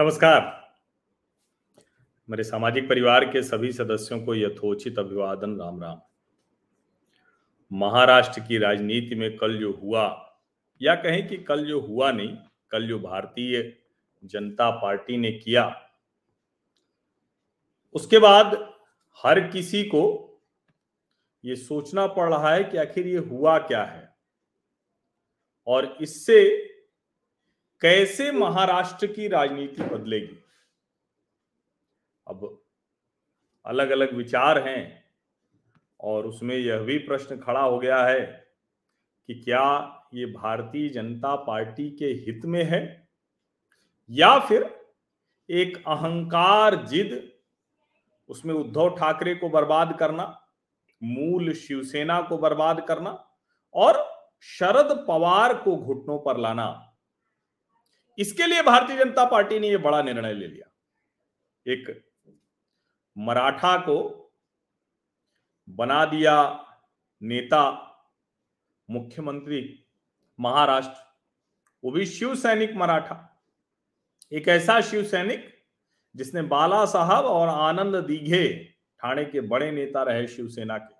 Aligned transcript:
नमस्कार। 0.00 0.70
मेरे 2.30 2.44
सामाजिक 2.44 2.88
परिवार 2.88 3.24
के 3.24 3.42
सभी 3.42 3.72
सदस्यों 3.72 4.20
को 4.24 4.34
यथोचित 4.34 4.98
अभिवादन 4.98 5.56
राम 5.60 5.82
राम 5.82 6.00
महाराष्ट्र 7.72 8.40
की 8.40 8.58
राजनीति 8.58 9.14
में 9.14 9.36
कल 9.36 9.58
जो 9.58 9.72
हुआ, 9.72 10.36
या 10.82 10.94
कहें 10.94 11.28
कि 11.28 11.36
कल 11.36 11.66
जो 11.66 11.80
हुआ 11.80 12.12
नहीं, 12.12 12.36
कल 12.70 12.88
जो 12.88 12.98
भारतीय 12.98 13.78
जनता 14.24 14.70
पार्टी 14.70 15.16
ने 15.16 15.32
किया, 15.32 15.90
उसके 17.94 18.18
बाद 18.18 18.74
हर 19.24 19.40
किसी 19.40 19.84
को 19.84 20.04
ये 21.44 21.56
सोचना 21.56 22.06
पड़ 22.06 22.34
रहा 22.34 22.54
है 22.54 22.64
कि 22.64 22.76
आखिर 22.76 23.06
ये 23.06 23.18
हुआ 23.18 23.58
क्या 23.58 23.84
है? 23.84 24.16
और 25.66 25.96
इससे 26.00 26.67
कैसे 27.80 28.32
महाराष्ट्र 28.32 29.06
की 29.06 29.28
राजनीति 29.28 29.82
बदलेगी? 29.82 30.44
अब 32.28 32.62
अलग 33.66 33.90
अलग 33.90 34.14
विचार 34.14 34.68
हैं 34.68 35.04
और 36.00 36.26
उसमें 36.26 36.56
यह 36.56 36.78
भी 36.78 36.98
प्रश्न 36.98 37.38
खड़ा 37.38 37.60
हो 37.60 37.78
गया 37.78 38.04
है 38.04 38.20
कि 39.26 39.34
क्या 39.34 39.94
ये 40.14 40.26
भारतीय 40.26 40.88
जनता 40.88 41.36
पार्टी 41.36 41.90
के 41.90 42.06
हित 42.06 42.40
में 42.44 42.64
है? 42.64 43.08
या 44.10 44.38
फिर 44.38 44.88
एक 45.50 45.84
अहंकार 45.86 46.86
जिद, 46.86 47.32
उसमें 48.28 48.54
उद्धव 48.54 48.90
ठाकरे 48.90 49.34
को 49.34 49.48
बर्बाद 49.48 49.96
करना, 49.98 50.42
मूल 51.02 51.52
शिवसेना 51.52 52.22
को 52.22 52.38
बर्बाद 52.38 52.86
करना 52.88 53.28
और 53.74 54.10
शरद 54.40 55.04
पवार 55.08 55.54
को 55.54 55.76
घुटनों 55.76 56.18
पर 56.18 56.36
लाना 56.36 56.87
इसके 58.18 58.46
लिए 58.46 58.62
भारतीय 58.62 58.96
जनता 58.96 59.24
पार्टी 59.24 59.58
ने 59.58 59.68
यह 59.68 59.78
बड़ा 59.78 60.02
निर्णय 60.02 60.32
ले 60.32 60.46
लिया। 60.46 60.70
एक 61.72 62.04
मराठा 63.18 63.76
को 63.78 64.24
बना 65.68 66.04
दिया 66.04 66.64
नेता, 67.22 67.62
मुख्यमंत्री, 68.90 69.86
महाराष्ट्र। 70.40 70.96
वो 71.84 71.90
भी 71.90 72.06
शिव 72.06 72.34
सैनिक 72.34 72.74
मराठा। 72.74 73.42
एक 74.32 74.48
ऐसा 74.48 74.80
शिव 74.80 75.04
सैनिक 75.04 75.66
जिसने 76.16 76.42
बाला 76.42 76.84
साहब 76.84 77.24
और 77.24 77.48
आनंद 77.48 77.96
दीघे, 77.96 78.74
ठाणे 79.00 79.24
के 79.24 79.40
बड़े 79.40 79.70
नेता 79.70 80.02
रहे 80.02 80.26
शिवसेना 80.28 80.78
के। 80.78 80.94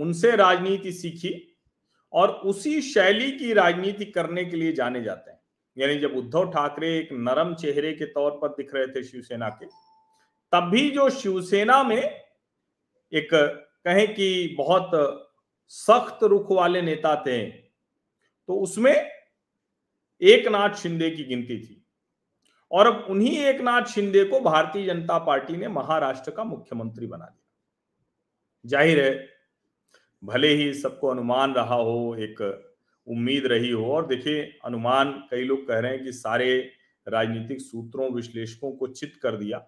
उनसे 0.00 0.36
राजनीति 0.36 0.92
सीखी 0.92 1.58
और 2.12 2.28
उसी 2.28 2.82
शैली 2.82 3.32
की 3.32 3.52
राजनीति 3.52 4.04
करने 4.04 4.44
के 4.44 4.56
लिए 4.56 4.72
जाने 4.72 5.02
जाते 5.02 5.30
हैं। 5.30 5.37
यानी 5.78 5.98
जब 5.98 6.16
उद्धव 6.16 6.50
ठाकरे 6.52 6.96
एक 6.98 7.08
नरम 7.12 7.54
चेहरे 7.54 7.92
के 7.92 8.06
तौर 8.08 8.38
पर 8.38 8.48
दिख 8.54 8.74
रहे 8.74 8.86
थे 8.86 9.02
शिवसेना 9.04 9.48
के 9.52 9.66
तब 10.52 10.68
भी 10.70 10.90
जो 10.90 11.08
शिवसेना 11.12 11.82
में 11.82 12.02
एक 13.12 13.28
कहें 13.32 14.06
कि 14.14 14.56
बहुत 14.58 14.90
सख्त 15.72 16.24
रुख 16.24 16.50
वाले 16.52 16.82
नेता 16.82 17.14
थे 17.26 17.44
तो 17.46 18.54
उसमें 18.60 18.94
एक 20.22 20.48
नाथ 20.48 20.74
शिंदे 20.76 21.10
की 21.10 21.24
गिनती 21.24 21.58
थी। 21.58 21.84
और 22.70 22.86
अब 22.86 23.06
उन्हीं 23.10 23.36
एक 23.40 23.60
नाथ 23.60 23.82
शिंदे 23.86 24.24
को 24.24 24.40
भारतीय 24.40 24.86
जनता 24.86 25.18
पार्टी 25.26 25.56
ने 25.56 25.68
महाराष्ट्र 25.70 26.30
का 26.30 26.44
मुख्यमंत्री 26.44 27.06
बना 27.06 27.24
दिया। 27.24 28.70
ज़ाहिर 28.70 29.04
है, 29.04 29.28
भले 30.22 30.48
ही 30.48 30.72
सबको 30.74 31.08
अनुमान 31.08 31.52
रहा 31.54 31.74
हो 31.74 32.14
एक 32.20 32.38
उम्मीद 33.08 33.46
रही 33.46 33.70
हो। 33.70 33.84
और 33.86 34.06
देखिए, 34.06 34.42
अनुमान 34.64 35.12
कई 35.30 35.44
लोग 35.44 35.66
कह 35.68 35.78
रहे 35.78 35.92
हैं 35.92 36.04
कि 36.04 36.12
सारे 36.12 36.58
राजनीतिक 37.06 37.60
सूत्रों, 37.60 38.10
विश्लेषकों 38.14 38.72
को 38.72 38.86
चित 38.86 39.18
कर 39.22 39.36
दिया। 39.36 39.64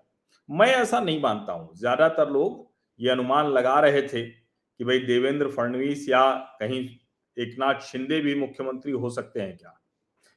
मैं 0.48 0.66
ऐसा 0.68 1.00
नहीं 1.00 1.20
मानता 1.22 1.52
हूँ। 1.52 1.76
ज़्यादातर 1.76 2.30
लोग 2.30 2.68
ये 3.00 3.10
अनुमान 3.10 3.46
लगा 3.46 3.78
रहे 3.80 4.02
थे 4.02 4.22
कि 4.22 4.84
भाई 4.84 4.98
देवेंद्र 4.98 5.48
फडणवीस 5.48 6.08
या 6.08 6.30
कहीं 6.60 6.88
एकनाथ 7.36 7.80
शिंदे 7.82 8.20
भी 8.20 8.34
मुख्यमंत्री 8.34 8.92
हो 8.92 9.10
सकते 9.10 9.40
हैं 9.40 9.56
क्या? 9.56 9.76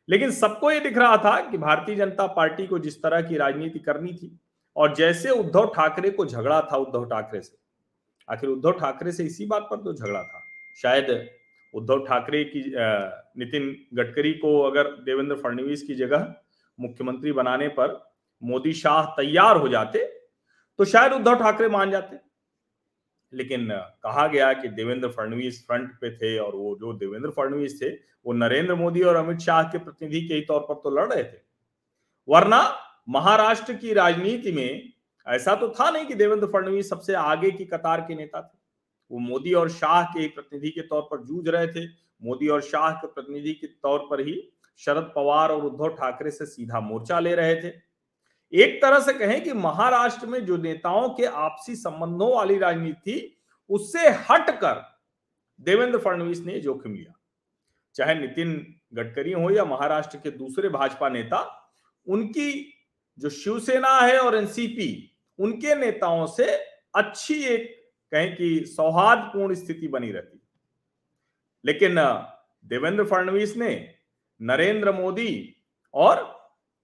लेकिन 0.10 0.32
सबको 0.32 0.72
ये 0.72 0.80
दिख 0.80 0.98
रहा 0.98 1.18
था 1.18 1.40
कि 1.50 1.58
भारतीय 1.58 1.96
जनता 1.96 2.28
पार्टी 2.28 2.68
को 2.68 2.80
जिस 2.80 3.02
तरह 3.04 3.22
की 3.22 3.38
राजनीति 3.38 3.80
करनी 3.80 4.14
थी 4.14 4.38
और 4.76 4.96
जैसे 4.96 5.30
उद्धव 5.30 5.72
ठाकरे 5.76 6.10
को 6.10 6.26
झगड़ा 6.26 6.62
था 6.62 6.78
उद्धव 6.78 7.06
ठाकरे 7.06 7.42
से। 7.42 7.58
आखिर 8.28 8.50
उद्धव 8.50 8.72
ठाकरे 8.72 9.12
से 9.12 9.24
इसी 9.24 9.46
बात 9.46 9.68
पर 9.72 9.78
तो 9.78 9.94
झगड़ा 9.94 10.24
था। 10.24 10.44
शायद 10.78 11.10
उद्धव 11.74 12.06
ठाकरे 12.06 12.44
की 12.46 12.64
नितिन 13.40 13.76
गडकरी 13.94 14.34
को 14.36 14.60
अगर 14.62 14.92
देवेंद्र 15.04 15.36
फडणवीस 15.36 15.84
की 15.84 15.96
जगह 15.96 16.34
मुख्यमंत्री 16.80 17.32
बनाने 17.32 17.68
पर 17.70 18.02
मोदी 18.42 18.74
शाह 18.74 19.06
तैयार 19.16 19.58
हो 19.58 19.68
जाते 19.70 20.06
तो 20.80 20.86
शायद 20.86 21.14
उद्धव 21.14 21.36
ठाकरे 21.36 21.68
मान 21.70 21.92
जाते। 21.92 22.18
लेकिन 23.34 23.68
कहा 23.72 24.26
गया 24.28 24.52
कि 24.54 24.68
देवेंद्र 24.70 25.10
फडणवीस 25.10 25.66
फ्रंट 25.68 25.92
पे 26.02 26.10
थे 26.18 26.38
और 26.38 26.56
वो 26.56 26.76
जो 26.80 26.94
देवेंद्र 26.94 27.30
फडणवीस 27.30 27.82
थे, 27.82 27.90
वो 27.90 28.34
नरेंद्र 28.34 28.76
मोदी 28.76 29.02
और 29.02 29.16
अमित 29.16 29.40
शाह 29.40 29.64
के 29.64 29.78
प्रतिनिधि 29.78 30.22
के 30.28 30.34
ही 30.34 30.42
तौर 30.42 30.60
पर 30.62 30.74
तो 30.74 30.90
लड़ 30.90 31.08
रहे 31.14 31.24
थे। 31.24 31.38
वरना 32.28 32.62
महाराष्ट्र 33.10 33.74
की 33.74 33.94
राजनीति 33.94 34.52
में 34.52 34.92
ऐसा 35.28 35.56
तो 35.56 35.70
था 35.70 35.90
नहीं 35.90 36.06
कि 36.06 36.14
देवेंद्र 36.16 36.48
फडणवीस 36.48 36.90
सबसे 36.90 37.14
आगे 37.16 37.52
की 37.52 37.66
कतार 37.66 38.02
के 38.02 38.16
नेता 38.16 38.42
थे। 38.42 38.58
वो 39.12 39.20
मोदी 39.20 39.54
और 39.54 39.70
शाह 39.70 40.04
के 40.04 40.28
प्रतिनिधि 40.28 40.70
के 40.70 40.82
तौर 40.82 41.02
पर 41.02 41.24
जूझ 41.24 41.50
रहे 41.50 41.68
थे। 41.68 41.86
मोदी 42.24 42.48
और 42.48 42.62
शाह 42.62 42.92
के 42.92 43.08
प्रतिनिधि 43.08 43.54
के 43.54 43.68
तौर 43.68 44.00
पर 44.00 44.20
ही 44.20 44.54
शरद 44.78 45.12
पवार 45.16 45.52
और 45.52 45.66
उद्धव 45.66 45.88
ठाकरे 45.88 46.32
से 46.32 46.46
सीधा 46.46 46.80
मोर्चा 46.80 47.20
ले 47.20 47.36
रहे 47.36 47.56
थे। 47.56 47.94
एक 48.54 48.82
तरह 48.82 49.00
से 49.00 49.14
कहें 49.14 49.44
कि 49.44 49.54
महाराष्ट्र 49.54 50.28
में 50.28 50.46
जो 50.46 50.58
नेताओं 50.58 51.10
के 51.10 51.26
आपसी 51.26 51.76
संबंधों 51.76 52.36
वाली 52.36 52.58
राजनीति 52.58 53.12
थी, 53.12 53.38
उससे 53.70 54.10
हटकर 54.10 55.00
देवेंद्र 55.60 56.00
फडणवीस 56.00 56.40
ने 56.40 56.60
जोखिम 56.60 56.94
लिया। 56.94 57.14
चाहे 57.96 58.16
नितिन 58.16 58.76
गडकरी 58.94 59.32
हो 59.32 59.50
या 59.50 59.66
महाराष्ट्र 59.66 60.18
के 60.18 60.32
दूसरे 60.32 60.70
भाजपा 60.70 61.10
नेता, 61.10 61.70
उनकी 62.08 62.74
जो 63.20 63.30
शिवसेना 63.30 64.00
है 64.00 64.20
और 64.20 64.36
एनसीपी, 64.36 65.18
उनके 65.40 65.76
नेताओं 65.76 66.28
से 66.28 66.46
अच्छी 66.96 67.44
एक 67.44 67.83
कहें 68.14 68.36
कि 68.36 68.66
सौहार्दपूर्ण 68.66 69.56
स्थिति 69.56 69.88
बनी 69.88 70.12
रहती। 70.12 70.40
लेकिन 71.66 71.96
देवेंद्र 72.66 73.04
फडणवीस 73.04 73.58
ने 73.58 73.96
नरेंद्र 74.42 74.92
मोदी 74.92 75.56
और 75.94 76.18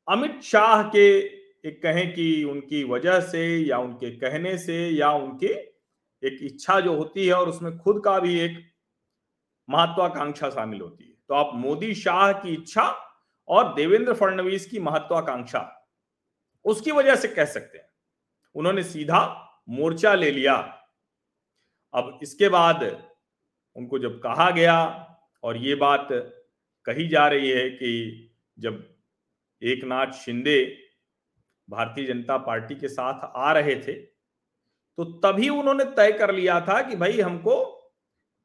अमित 0.10 0.42
शाह 0.42 0.84
के 0.84 1.18
एक 1.66 1.82
कहें 1.84 2.14
कि 2.14 2.44
उनकी 2.44 2.84
वजह 2.84 3.20
से 3.20 3.58
या 3.58 3.78
उनके 3.78 4.12
कहने 4.12 4.58
से 4.58 4.90
या 4.90 5.12
उनके 5.12 5.48
एक 6.24 6.40
इच्छा 6.42 6.80
जो 6.80 6.96
होती 6.96 7.28
है 7.28 7.34
और 7.34 7.50
उसमें 7.50 7.78
खुद 7.78 8.02
का 8.06 8.20
भी 8.20 8.40
एक 8.40 8.58
महत्वाकांक्षा 9.70 10.50
शामिल 10.50 10.82
होती 10.82 11.04
है। 11.04 11.14
तो 11.28 11.34
आप 11.34 11.52
मोदी 11.56 11.94
शाह 11.96 12.32
की 12.32 12.54
इच्छा 12.54 12.86
और 13.48 13.74
देवेंद्र 13.74 14.14
फडणवीस 14.14 14.66
की 14.66 14.80
महत्वाकांक्षा 14.80 15.90
उसकी 16.66 16.92
वजह 16.92 17.16
से 17.16 17.28
कह 17.28 17.46
सकते 17.46 17.78
हैं। 17.78 17.86
उन्होंने 18.56 18.84
सीधा 18.84 19.22
मोर्चा 19.70 20.14
ले 20.14 20.32
लिया। 20.32 20.79
अब 21.94 22.20
इसके 22.24 22.50
बाद 22.50 22.84
उनको 23.76 24.00
जब 24.00 24.20
कहा 24.20 24.50
गया 24.52 24.76
और 25.44 25.58
ये 25.58 25.76
बात 25.76 26.08
कही 26.86 27.08
जा 27.08 27.28
रही 27.28 27.50
है 27.50 27.70
कि 27.70 27.92
जब 28.58 28.84
एक 29.62 29.84
नाथ 29.84 30.12
शिंदे 30.16 30.64
भारतीय 31.70 32.06
जनता 32.06 32.38
पार्टी 32.38 32.76
के 32.76 32.88
साथ 32.88 33.30
आ 33.36 33.52
रहे 33.52 33.76
थे 33.78 33.94
तो 33.94 35.04
तभी 35.20 35.50
उन्होंने 35.50 35.84
तय 35.98 36.12
कर 36.12 36.34
लिया 36.36 36.60
था 36.62 36.82
कि 36.82 36.96
भाई 36.96 37.20
हमको 37.20 37.58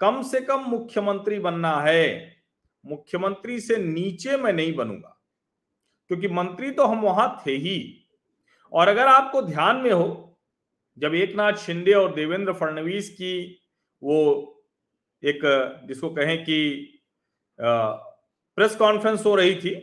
कम 0.01 0.23
से 0.23 0.41
कम 0.41 0.65
मुख्यमंत्री 0.69 1.39
बनना 1.39 1.75
है। 1.81 2.33
मुख्यमंत्री 2.85 3.59
से 3.61 3.77
नीचे 3.77 4.37
मैं 4.37 4.53
नहीं 4.53 4.75
बनूँगा, 4.75 5.17
क्योंकि 6.11 6.29
मंत्री 6.29 6.71
तो 6.71 6.85
हम 6.85 7.01
वहाँ 7.01 7.43
थे 7.47 7.53
ही। 7.53 8.07
और 8.73 8.89
अगर 8.89 9.07
आपको 9.07 9.43
ध्यान 9.43 9.77
में 9.77 9.91
हो 9.93 10.34
जब 10.99 11.15
एक 11.15 11.35
नाथ 11.37 11.53
शिंदे 11.59 11.93
और 11.93 12.15
देवेंद्र 12.15 12.53
फडणवीस 12.53 13.11
की 13.11 13.61
वो 14.03 14.17
एक, 15.23 15.41
जिसको 15.89 16.11
कहें 16.11 16.43
कि 16.45 17.01
प्रेस 17.59 18.77
कॉन्फ्रेंस 18.77 19.25
हो 19.27 19.35
रही 19.35 19.55
थी 19.57 19.75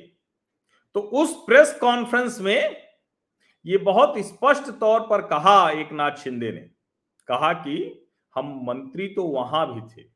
तो 0.95 0.99
उस 0.99 1.35
प्रेस 1.45 1.77
कॉन्फ्रेंस 1.81 2.39
में 2.41 2.77
ये 3.65 3.77
बहुत 3.79 4.17
स्पष्ट 4.19 4.69
तौर 4.79 4.99
पर 5.01 5.21
कहा 5.27 5.69
एक 5.71 5.91
नाथ 5.91 6.15
शिंदे 6.17 6.51
ने। 6.51 6.61
कहा 7.29 7.51
कि 7.53 7.75
हम 8.35 8.53
मंत्री 8.63 9.07
तो 9.07 9.23
वहाँ 9.23 9.65
भी 9.73 9.81
थे, 9.93 10.07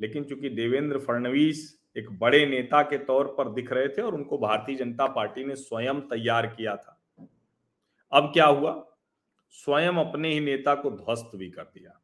लेकिन 0.00 0.24
चूँकि 0.24 0.48
देवेंद्र 0.50 0.98
फडणवीस 0.98 1.62
एक 1.96 2.10
बड़े 2.18 2.44
नेता 2.46 2.82
के 2.82 2.98
तौर 2.98 3.34
पर 3.38 3.52
दिख 3.54 3.72
रहे 3.72 3.88
थे 3.88 4.02
और 4.02 4.14
उनको 4.14 4.38
भारतीय 4.38 4.76
जनता 4.76 5.06
पार्टी 5.06 5.44
ने 5.44 5.54
स्वयं 5.56 6.00
तैयार 6.08 6.46
किया 6.48 6.76
था, 6.76 7.00
अब 8.12 8.30
क्या 8.32 8.46
हुआ? 8.46 8.72
स्वयं 9.54 9.98
अपने 10.00 10.32
ही 10.32 10.40
नेता 10.40 10.74
को 10.74 10.90
ध्वस्त 10.90 11.30
भी 11.36 11.50
कर 11.50 11.62
दिया। 11.62 12.00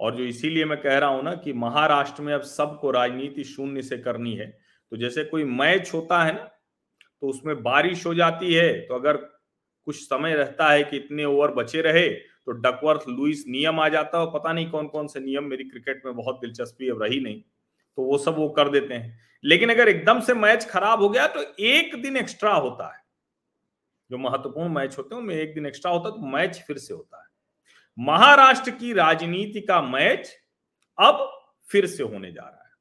और 0.00 0.16
जो 0.16 0.24
इसीलिए 0.24 0.64
मैं 0.64 0.80
कह 0.80 0.98
रहा 0.98 1.10
हूँ 1.10 1.22
ना 1.22 1.34
कि 1.34 1.52
महाराष्ट्र 1.52 2.22
में 2.22 2.32
अब 2.34 2.42
सबको 2.42 2.90
राजनीति 2.90 3.44
शून्य 3.44 3.82
से 3.82 3.98
करनी 3.98 4.34
है 4.34 4.46
तो 4.92 4.96
जैसे 4.96 5.24
कोई 5.24 5.44
मैच 5.44 5.90
होता 5.94 6.22
है 6.24 6.34
ना 6.34 6.50
तो 7.22 7.28
उसमें 7.28 7.62
बारिश 7.62 8.06
हो 8.06 8.14
जाती 8.14 8.54
है 8.54 8.72
तो 8.80 8.94
अगर 8.94 9.16
कुछ 9.86 9.96
समय 9.96 10.34
रहता 10.34 10.68
है 10.70 10.84
कि 10.84 10.96
इतने 10.96 11.24
ओवर 11.24 11.50
बचे 11.50 11.82
रहे 11.82 12.08
तो 12.08 12.52
डकवर्थ 12.52 13.08
लुइस 13.08 13.44
नियम 13.48 13.80
आ 13.80 13.88
जाता 13.88 14.20
है 14.20 14.26
पता 14.26 14.52
नहीं 14.52 14.70
कौन 14.70 14.86
कौन 14.86 15.06
से 15.06 15.20
नियम 15.20 15.44
मेरी 15.44 15.64
क्रिकेट 15.64 16.02
में 16.06 16.14
बहुत 16.16 16.40
दिलचस्पी 16.40 16.88
अब 16.88 17.02
रही 17.02 17.20
नहीं 17.20 17.40
तो 17.98 18.02
वो 18.02 18.18
सब 18.18 18.36
वो 18.36 18.48
कर 18.48 18.68
देते 18.68 18.94
हैं। 18.94 19.18
लेकिन 19.44 19.70
अगर 19.70 19.88
एकदम 19.88 20.20
से 20.20 20.34
मैच 20.34 20.64
खराब 20.64 21.02
हो 21.02 21.08
गया 21.08 21.26
तो 21.26 21.42
एक 21.60 22.02
दिन 22.02 22.16
एक्स्ट्रा 22.16 22.52
होता 22.52 22.92
है। 22.94 23.00
जो 24.10 24.18
महत्वपूर्ण 24.18 24.72
मैच 24.72 24.98
होते 24.98 25.14
हैं, 25.14 25.22
उनमें 25.22 25.34
एक 25.34 25.54
दिन 25.54 25.66
एक्स्ट्रा 25.66 25.92
होता 25.92 26.08
है 26.08 26.14
तो 26.14 26.26
मैच 26.28 26.62
फिर 26.66 26.78
से 26.78 26.94
होता 26.94 27.20
है। 27.20 27.24
महाराष्ट्र 27.98 28.70
की 28.70 28.92
राजनीति 28.92 29.60
का 29.60 29.80
मैच 29.82 30.32
अब 30.98 31.28
फिर 31.70 31.86
से 31.86 32.02
होने 32.02 32.30
जा 32.32 32.42
रहा 32.42 32.62
है। 32.62 32.74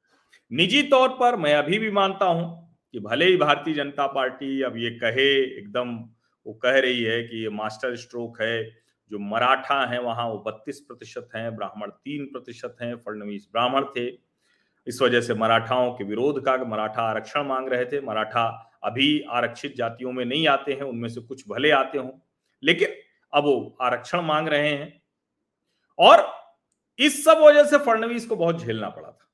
निजी 0.52 0.82
तौर 0.84 1.10
पर 1.10 1.36
मैं 1.36 1.54
अभी 1.56 1.80
भी 1.80 1.92
मानता 1.92 2.26
हूँ 2.26 2.78
कि 2.94 3.00
भले 3.00 3.26
ही 3.26 3.38
भारतीय 3.38 3.74
जनता 3.74 4.08
पार्टी 4.08 4.62
अब 4.62 4.78
ये 4.78 4.90
कहे, 4.92 5.30
एकदम 5.60 5.96
वो 6.46 6.54
कह 6.54 6.80
रही 6.80 7.04
है 7.04 7.22
कि 7.24 7.42
ये 7.44 7.50
मास्टर 7.50 7.96
स्ट्रोक 7.96 8.42
है, 8.42 8.64
जो 9.12 9.20
मराठा 9.20 9.80
है 9.86 10.02
वहाँ, 10.02 10.28
वो 10.28 10.38
बत्तीस 10.38 10.80
प्रतिशत 10.80 11.30
है, 11.36 11.50
ब्राह्मण 11.56 11.90
तीन 11.90 12.26
प्रतिशत 12.26 12.76
है, 12.82 12.96
फडणवीस 12.96 13.48
ब्राह्मण 13.52 13.86
थे। 13.98 14.08
इस 14.88 15.02
वजह 15.02 15.22
से 15.22 15.34
मराठाओं 15.34 15.92
के 15.92 16.04
विरोध 16.04 16.44
का 16.46 16.56
मराठा 16.66 17.02
आरक्षण 17.02 17.44
मांग 17.44 17.70
रहे 17.70 17.86
थे, 17.86 18.02
मराठा 18.02 18.48
अभी 18.86 19.20
आरक्षित 19.30 19.76
जातियों 19.76 20.12
में 20.12 20.24
नहीं 20.26 20.48
आते 20.48 20.74
हैं, 20.74 20.82
उनमें 20.82 21.10
से 21.10 21.22
कुछ 21.22 21.44
भले 21.50 21.72
आते 21.72 21.98
हों, 21.98 22.12
लेकिन 22.64 22.90
अब 23.34 23.44
वो 23.44 23.78
आरक्षण 23.82 24.22
मांग 24.22 24.48
रहे 24.48 24.70
हैं। 24.70 25.02
और 26.00 26.34
इस 27.00 27.24
सब 27.26 27.38
वजह 27.38 27.64
से 27.64 27.78
फडणवीस 27.78 28.26
को 28.26 28.36
बहुत 28.36 28.60
झेलना 28.60 28.90
पड़ा 28.90 29.08
था। 29.08 29.30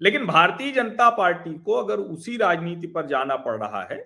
लेकिन 0.00 0.26
भारतीय 0.26 0.70
जनता 0.72 1.08
पार्टी 1.10 1.58
को 1.58 1.72
अगर 1.72 1.98
उसी 1.98 2.36
राजनीति 2.36 2.86
पर 2.86 3.06
जाना 3.06 3.36
पड़ 3.36 3.56
रहा 3.56 3.82
है 3.84 3.98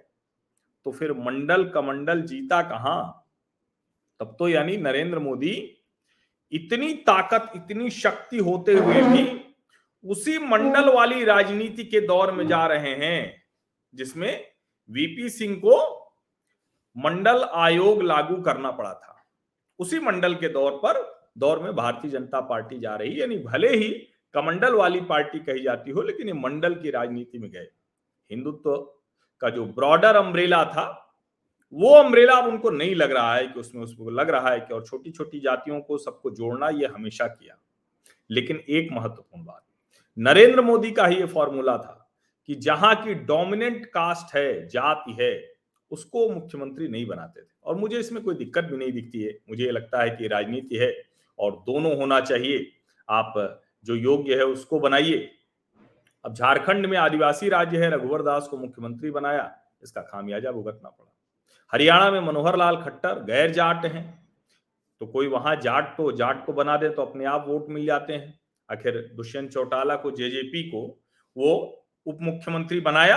तो 0.86 0.92
फिर 0.92 1.12
मंडल 1.12 1.64
कमंडल 1.68 2.20
जीता 2.22 2.60
कहाँ? 2.62 3.22
तब 4.20 4.36
तो 4.38 4.48
यानी 4.48 4.76
नरेंद्र 4.76 5.18
मोदी 5.18 5.72
इतनी 6.52 6.92
ताकत, 6.94 7.52
इतनी 7.56 7.90
शक्ति 7.90 8.38
होते 8.38 8.72
हुए 8.72 9.00
भी 9.02 9.40
उसी 10.04 10.38
मंडल 10.38 10.88
वाली 10.88 11.24
राजनीति 11.24 11.84
के 11.84 12.00
दौर 12.00 12.32
में 12.32 12.46
जा 12.46 12.66
रहे 12.66 12.94
हैं, 12.94 13.42
जिसमें 13.94 14.55
वीपी 14.90 15.28
सिंह 15.28 15.56
को 15.56 15.76
मंडल 16.96 17.42
आयोग 17.42 18.02
लागू 18.02 18.36
करना 18.42 18.70
पड़ा 18.70 18.92
था। 18.94 19.24
उसी 19.78 19.98
मंडल 20.00 20.34
के 20.34 20.48
दौर 20.48 20.72
पर, 20.84 21.00
दौर 21.38 21.58
में 21.58 21.74
भारतीय 21.76 22.10
जनता 22.10 22.40
पार्टी 22.40 22.78
जा 22.78 22.94
रही 22.96 23.20
यानी 23.20 23.38
भले 23.38 23.68
ही 23.68 23.88
कमंडल 24.34 24.74
वाली 24.74 25.00
पार्टी 25.00 25.38
कही 25.38 25.62
जाती 25.62 25.90
हो, 25.90 26.02
लेकिन 26.02 26.26
ये 26.26 26.32
मंडल 26.32 26.74
की 26.74 26.90
राजनीति 26.90 27.38
में 27.38 27.50
गए। 27.50 27.68
हिंदुत्व 28.30 28.76
का 29.40 29.50
जो 29.50 29.64
ब्रॉडर 29.66 30.16
अम्ब्रेला 30.16 30.64
था, 30.64 31.02
वो 31.72 31.94
अम्ब्रेला 31.94 32.34
अब 32.34 32.46
उनको 32.46 32.70
नहीं 32.70 32.94
लग 32.94 33.12
रहा 33.12 33.34
है 33.34 33.46
कि 33.46 33.60
उसमें 33.60 33.82
उसको 33.82 34.10
लग 34.10 34.30
रहा 34.30 34.50
है 34.50 34.60
कि 34.60 34.74
और 34.74 34.84
छोटी 34.86 35.10
छोटी 35.10 35.40
जातियों 35.40 35.80
को 35.80 35.98
सबको 35.98 36.30
जोड़ना 36.30 36.68
ये 36.68 36.86
हमेशा 36.86 37.26
किया। 37.26 37.56
लेकिन 38.30 38.60
एक 38.68 38.88
महत्वपूर्ण 38.92 39.44
बात, 39.44 39.62
नरेंद्र 40.18 40.62
मोदी 40.62 40.90
का 40.90 41.06
ही 41.06 41.16
ये 41.16 41.26
फॉर्मूला 41.26 41.76
था। 41.78 41.95
कि 42.48 42.54
जहाँ 42.54 42.94
की 43.04 43.14
डोमिनेंट 43.14 43.86
कास्ट 43.86 44.34
है, 44.36 44.68
जाति 44.68 45.16
है, 45.20 45.54
उसको 45.90 46.28
मुख्यमंत्री 46.30 46.88
नहीं 46.88 47.06
बनाते 47.06 47.40
थे। 47.40 47.54
और 47.64 47.76
मुझे 47.76 47.98
इसमें 47.98 48.22
कोई 48.22 48.34
दिक्कत 48.34 48.64
भी 48.64 48.76
नहीं 48.76 48.92
दिखती 48.92 49.22
है। 49.22 49.38
मुझे 49.48 49.70
लगता 49.70 50.02
है 50.02 50.10
कि 50.10 50.28
राजनीति 50.28 50.76
है 50.76 50.92
और 51.38 51.52
दोनों 51.66 51.96
होना 51.96 52.20
चाहिए। 52.20 52.66
आप 53.08 53.34
जो 53.84 53.94
योग्य 53.94 54.34
है 54.34 54.44
उसको 54.44 54.80
बनाइए। 54.80 55.30
अब 56.24 56.34
झारखंड 56.34 56.86
में 56.86 56.96
आदिवासी 56.98 57.48
राज्य 57.48 57.78
है, 57.78 57.90
रघुवर 57.90 58.22
दास 58.22 58.48
को 58.48 58.58
मुख्यमंत्री 58.58 59.10
बनाया, 59.10 59.50
इसका 59.82 60.02
खामियाजा 60.02 60.52
भुगतना 60.52 60.88
पड़ा। 60.88 61.12
हरियाणा 61.72 62.10
में 62.10 62.20
मनोहर 62.20 62.56
लाल 62.56 62.76
खट्टर 62.76 63.22
गैर 63.24 63.50
जाट 63.50 63.84
हैं 63.86 64.04
तो 65.00 65.06
कोई 65.06 65.26
वहाँ 65.26 65.54
जाट 65.56 65.96
तो 65.96 66.10
जाट 66.12 66.44
को 66.46 66.52
बना 66.52 66.76
दे 66.76 66.88
तो 66.88 67.02
अपने 67.02 67.24
आप 67.24 67.44
वोट 67.48 67.68
मिल 67.68 67.86
जाते 67.86 68.12
हैं। 68.12 68.38
आखिर 68.68 68.96
दुष्यंत 69.16 69.50
चौटाला 69.50 69.96
को, 69.96 70.10
जेजेपी 70.10 70.62
को, 70.62 70.82
वो 71.36 71.85
उप 72.06 72.18
मुख्यमंत्री 72.22 72.80
बनाया। 72.80 73.16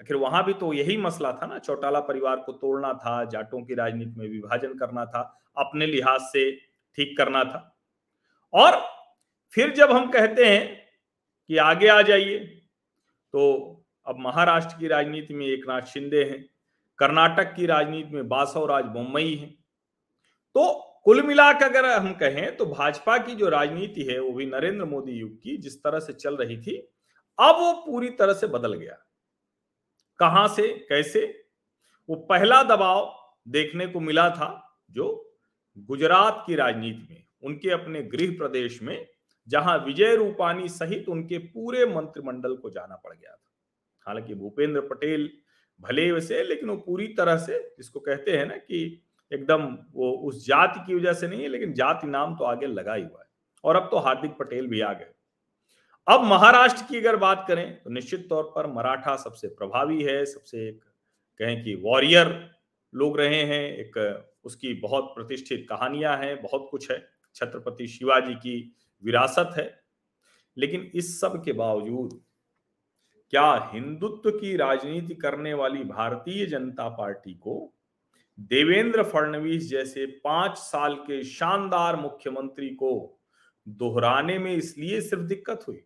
आखिर 0.00 0.16
वहाँ 0.16 0.44
भी 0.44 0.52
तो 0.54 0.72
यही 0.72 0.96
मसला 0.96 1.32
था 1.32 1.46
ना, 1.46 1.58
चौटाला 1.58 2.00
परिवार 2.00 2.36
को 2.36 2.52
तोड़ना 2.52 2.92
था, 2.94 3.24
जाटों 3.24 3.62
की 3.62 3.74
राजनीति 3.74 4.20
में 4.20 4.28
विभाजन 4.28 4.74
करना 4.78 5.04
था, 5.04 5.20
अपने 5.56 5.86
लिहाज 5.86 6.20
से 6.22 6.50
ठीक 6.98 7.16
करना 7.18 7.42
था। 7.44 7.78
और 8.54 8.80
फिर 9.54 9.72
जब 9.74 9.90
हम 9.92 10.10
कहते 10.10 10.44
हैं 10.44 10.76
कि 11.50 11.56
आगे 11.58 11.88
आ 11.88 12.00
जाइए 12.02 12.38
तो 13.34 13.84
अब 14.06 14.18
महाराष्ट्र 14.18 14.78
की 14.78 14.88
राजनीति 14.88 15.34
में 15.34 15.46
एक 15.46 15.64
नाथ 15.68 15.82
शिंदे 15.84 16.22
हैं, 16.24 16.44
कर्नाटक 16.98 17.54
की 17.54 17.66
राजनीति 17.66 18.14
में 18.14 18.28
बासवराज 18.28 18.84
बोम्मई 18.86 19.34
है। 19.34 19.46
तो 20.56 20.70
कुल 21.04 21.22
मिलाकर 21.22 21.64
अगर 21.64 21.86
हम 21.88 22.12
कहें 22.12 22.56
तो 22.56 22.66
भाजपा 22.66 23.16
की 23.18 23.34
जो 23.34 23.48
राजनीति 23.48 24.02
है, 24.02 24.18
वो 24.20 24.32
भी 24.32 24.46
नरेंद्र 24.46 24.84
मोदी 24.84 25.12
युग 25.12 25.36
की 25.42 25.56
जिस 25.56 25.82
तरह 25.82 25.98
से 25.98 26.12
चल 26.14 26.36
रही 26.36 26.56
थी 26.56 26.76
अब 27.38 27.56
वो 27.56 27.72
पूरी 27.72 28.10
तरह 28.10 28.32
से 28.32 28.46
बदल 28.46 28.74
गया। 28.74 28.98
कहाँ 30.18 30.48
से, 30.48 30.68
कैसे? 30.68 31.46
वो 32.08 32.16
पहला 32.16 32.62
दबाव 32.62 33.14
देखने 33.48 33.86
को 33.86 34.00
मिला 34.00 34.30
था 34.30 34.78
जो 34.90 35.36
गुजरात 35.78 36.44
की 36.46 36.54
राजनीति 36.54 37.06
में, 37.10 37.24
उनके 37.42 37.70
अपने 37.70 38.02
गृह 38.02 38.30
प्रदेश 38.38 38.82
में, 38.82 39.06
जहाँ 39.48 39.78
विजय 39.78 40.16
रूपानी 40.16 40.68
सहित 40.68 41.08
उनके 41.08 41.38
पूरे 41.38 41.86
मंत्रिमंडल 41.86 42.56
को 42.56 42.70
जाना 42.70 42.96
पड़ 42.96 43.12
गया 43.12 43.32
था। 43.32 43.54
हालाँकि 44.06 44.34
भूपेंद्र 44.34 44.80
पटेल 44.80 45.30
भले 45.80 46.12
वैसे 46.12 46.42
लेकिन 46.42 46.70
वो 46.70 46.76
पूरी 46.76 47.08
तरह 47.08 47.36
से 47.36 47.74
जिसको 47.78 48.00
कहते 48.00 48.36
हैं 48.36 48.46
ना 48.46 48.56
कि 48.56 49.02
एकदम 49.32 49.78
वो 49.92 50.12
उस 50.12 50.46
जाति 50.46 50.86
की 50.86 50.94
वजह 50.94 51.12
से 51.12 51.28
नहीं 51.28 51.42
है, 51.42 51.48
लेकिन 51.48 51.72
जाति 51.72 52.06
नाम 52.06 52.36
तो 52.36 52.44
आगे 52.44 52.66
लगा 52.66 52.94
ही 52.94 53.02
हुआ 53.02 53.20
है। 53.20 53.28
और 53.64 53.76
अब 53.76 53.88
तो 53.90 53.98
हार्दिक 53.98 54.30
पटेल 54.30 54.66
भी 54.66 54.80
आ 54.80 54.92
गए। 54.92 55.10
अब 56.08 56.24
महाराष्ट्र 56.24 56.82
की 56.82 56.96
अगर 56.96 57.16
बात 57.16 57.44
करें 57.48 57.82
तो 57.82 57.90
निश्चित 57.90 58.28
तौर 58.28 58.44
पर 58.56 58.66
मराठा 58.66 59.16
सबसे 59.16 59.48
प्रभावी 59.48 60.02
है, 60.02 60.24
सबसे 60.24 60.68
एक 60.68 60.80
कहें 61.40 61.62
कि 61.64 61.74
वॉरियर 61.74 62.50
लोग 62.94 63.18
रहे 63.20 63.42
हैं, 63.42 63.76
एक 63.76 64.24
उसकी 64.44 64.72
बहुत 64.74 65.04
प्रतिष्ठित 65.04 65.66
कहानियाँ 65.68 66.16
हैं, 66.16 66.42
बहुत 66.42 66.68
कुछ 66.70 66.90
है। 66.90 67.08
छत्रपति 67.34 67.86
शिवाजी 67.86 68.34
की 68.34 68.76
विरासत 69.04 69.54
है। 69.58 69.80
लेकिन 70.56 70.90
इस 70.94 71.20
सब 71.20 71.44
के 71.44 71.52
बावजूद 71.52 72.20
क्या 73.30 73.70
हिंदुत्व 73.72 74.30
की 74.30 74.56
राजनीति 74.56 75.14
करने 75.14 75.54
वाली 75.54 75.84
भारतीय 75.84 76.46
जनता 76.46 76.88
पार्टी 76.88 77.34
को 77.34 77.74
देवेंद्र 78.38 79.02
फडणवीस 79.02 79.70
जैसे 79.70 80.06
पाँच 80.24 80.56
साल 80.58 80.94
के 80.94 81.22
शानदार 81.24 81.96
मुख्यमंत्री 81.96 82.68
को 82.68 83.20
दोहराने 83.68 84.38
में 84.38 84.52
इसलिए 84.52 85.00
सिर्फ़ 85.00 85.24
दिक्कत 85.24 85.64
हुई? 85.68 85.84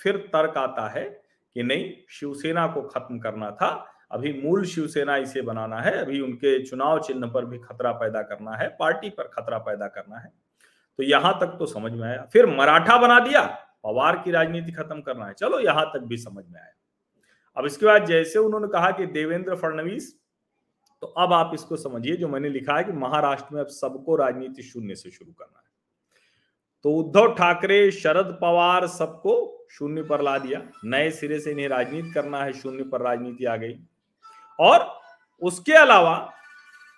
फिर 0.00 0.16
तर्क 0.32 0.56
आता 0.56 0.88
है 0.88 1.04
कि 1.56 1.62
नहीं, 1.62 1.92
शिवसेना 2.10 2.66
को 2.66 2.82
खत्म 2.82 3.18
करना 3.18 3.50
था, 3.50 3.68
अभी 4.10 4.32
मूल 4.42 4.64
शिवसेना 4.64 5.16
इसे 5.16 5.42
बनाना 5.42 5.80
है, 5.80 5.92
अभी 5.96 6.20
उनके 6.20 6.62
चुनाव 6.66 7.00
चिन्ह 7.00 7.26
पर 7.26 7.44
भी 7.44 7.58
खतरा 7.58 7.92
पैदा 7.92 8.22
करना 8.22 8.56
है, 8.56 8.68
पार्टी 8.68 9.10
पर 9.10 9.30
खतरा 9.34 9.58
पैदा 9.58 9.86
करना 9.86 10.18
है। 10.18 10.32
तो 10.98 11.02
यहाँ 11.02 11.32
तक 11.40 11.56
तो 11.58 11.66
समझ 11.66 11.92
में 11.92 12.06
आया। 12.08 12.24
फिर 12.32 12.46
मराठा 12.46 12.96
बना 12.98 13.18
दिया, 13.20 13.42
पवार 13.84 14.16
की 14.18 14.30
राजनीति 14.30 14.72
खत्म 14.72 15.00
करना 15.00 15.26
है। 15.26 15.32
चलो 15.32 15.60
यहाँ 15.60 15.84
तक 15.86 16.00
भी 16.00 16.16
समझ 16.16 16.44
में 16.44 16.60
आया। 16.60 16.72
अब 17.56 17.66
इसके 17.66 17.86
बाद 17.86 18.04
जैसे 18.06 18.38
उन्होंने 18.38 18.68
कहा 18.68 18.90
कि 18.90 19.06
देवेंद्र 19.08 19.56
फडणवीस 19.56 20.16
तो 21.02 21.06
अब 21.06 21.32
आप 21.32 21.50
इसको 21.54 21.76
समझिए, 21.76 22.16
जो 22.16 22.28
मैंने 22.28 22.48
लिखा 22.48 22.76
है 22.76 22.84
कि 22.84 22.92
महाराष्ट्र 22.92 23.54
में 23.54 23.60
अब 23.60 23.68
सबको 23.68 24.16
राजनीति 24.16 24.62
शून्य 24.62 24.94
से 24.94 25.10
शुरू 25.10 25.32
करना 25.32 25.58
है। 25.58 25.69
तो 26.84 26.90
उद्धव 26.90 27.34
ठाकरे, 27.34 27.90
शरद 27.90 28.38
पवार 28.40 28.86
सबको 28.86 29.66
शून्य 29.70 30.02
पर 30.02 30.20
ला 30.20 30.38
दिया। 30.38 30.62
नए 30.84 31.10
सिरे 31.10 31.40
से 31.40 31.50
इन्हें 31.50 31.68
राजनीति 31.68 32.10
करना 32.10 32.44
है, 32.44 32.52
शून्य 32.52 32.84
पर 32.84 33.00
राजनीति 33.00 33.44
आ 33.44 33.56
गई। 33.56 33.78
और 34.58 35.00
उसके 35.42 35.72
अलावा 35.72 36.32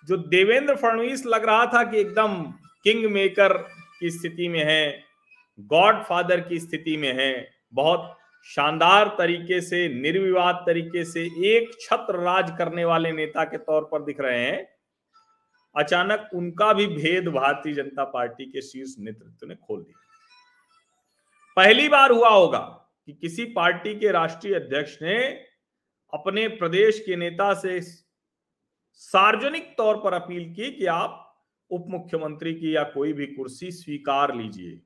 जो 0.07 0.17
देवेंद्र 0.17 0.75
फडणवीस 0.75 1.25
लग 1.25 1.45
रहा 1.45 1.65
था 1.65 1.83
कि 1.83 1.99
एकदम 1.99 2.41
किंग 2.83 3.11
मेकर 3.11 3.53
की 3.99 4.09
स्थिति 4.09 4.47
में 4.47 4.63
है 4.65 5.03
गॉड 5.59 6.03
फादर 6.03 6.39
की 6.39 6.59
स्थिति 6.59 6.97
में 6.97 7.13
है, 7.13 7.49
बहुत 7.73 8.17
शानदार 8.45 9.15
तरीके 9.17 9.61
से, 9.61 9.87
निर्विवाद 10.01 10.63
तरीके 10.67 11.03
से 11.05 11.21
एक 11.45 11.71
छत्र 11.81 12.15
राज 12.15 12.51
करने 12.57 12.85
वाले 12.85 13.11
नेता 13.11 13.43
के 13.43 13.57
तौर 13.57 13.83
पर 13.83 14.03
दिख 14.03 14.19
रहे 14.19 14.39
हैं 14.39 14.72
अचानक 15.75 16.29
उनका 16.33 16.71
भी 16.73 16.85
भेद 16.87 17.27
भारतीय 17.27 17.73
जनता 17.73 18.03
पार्टी 18.05 18.45
के 18.45 18.61
शीर्ष 18.61 18.95
नेतृत्व 18.99 19.47
ने 19.47 19.55
खोल 19.57 19.81
दिया। 19.81 19.99
पहली 21.57 21.89
बार 21.89 22.11
हुआ 22.11 22.29
होगा 22.29 22.59
कि 23.07 23.13
किसी 23.13 23.45
पार्टी 23.53 23.93
के 23.99 24.11
राष्ट्रीय 24.11 24.55
अध्यक्ष 24.55 24.97
ने 25.01 25.17
अपने 26.13 26.47
प्रदेश 26.47 26.99
के 26.99 27.15
नेता 27.15 27.53
से 27.53 27.79
सार्वजनिक 27.81 29.73
तौर 29.77 29.97
पर 29.97 30.13
अपील 30.13 30.53
की 30.53 30.71
कि 30.71 30.85
आप 30.85 31.19
उप 31.71 31.85
मुख्यमंत्री 31.89 32.53
की 32.53 32.75
या 32.75 32.83
कोई 32.83 33.13
भी 33.13 33.25
कुर्सी 33.25 33.71
स्वीकार 33.71 34.35
लीजिए। 34.35 34.79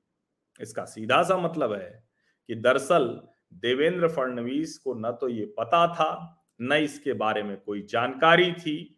इसका 0.60 0.86
सीधा 0.86 1.22
सा 1.24 1.38
मतलब 1.38 1.74
है 1.74 2.04
कि 2.50 2.56
दरअसल 2.56 3.08
देवेंद्र 3.54 4.08
फडणवीस 4.08 4.78
को 4.78 4.94
न 4.94 5.12
तो 5.12 5.30
ये 5.30 5.46
पता 5.58 5.88
था, 5.88 6.44
न 6.62 6.74
इसके 6.74 7.14
बारे 7.14 7.44
में 7.44 7.58
कोई 7.58 7.82
जानकारी 7.82 8.52
थी 8.54 8.97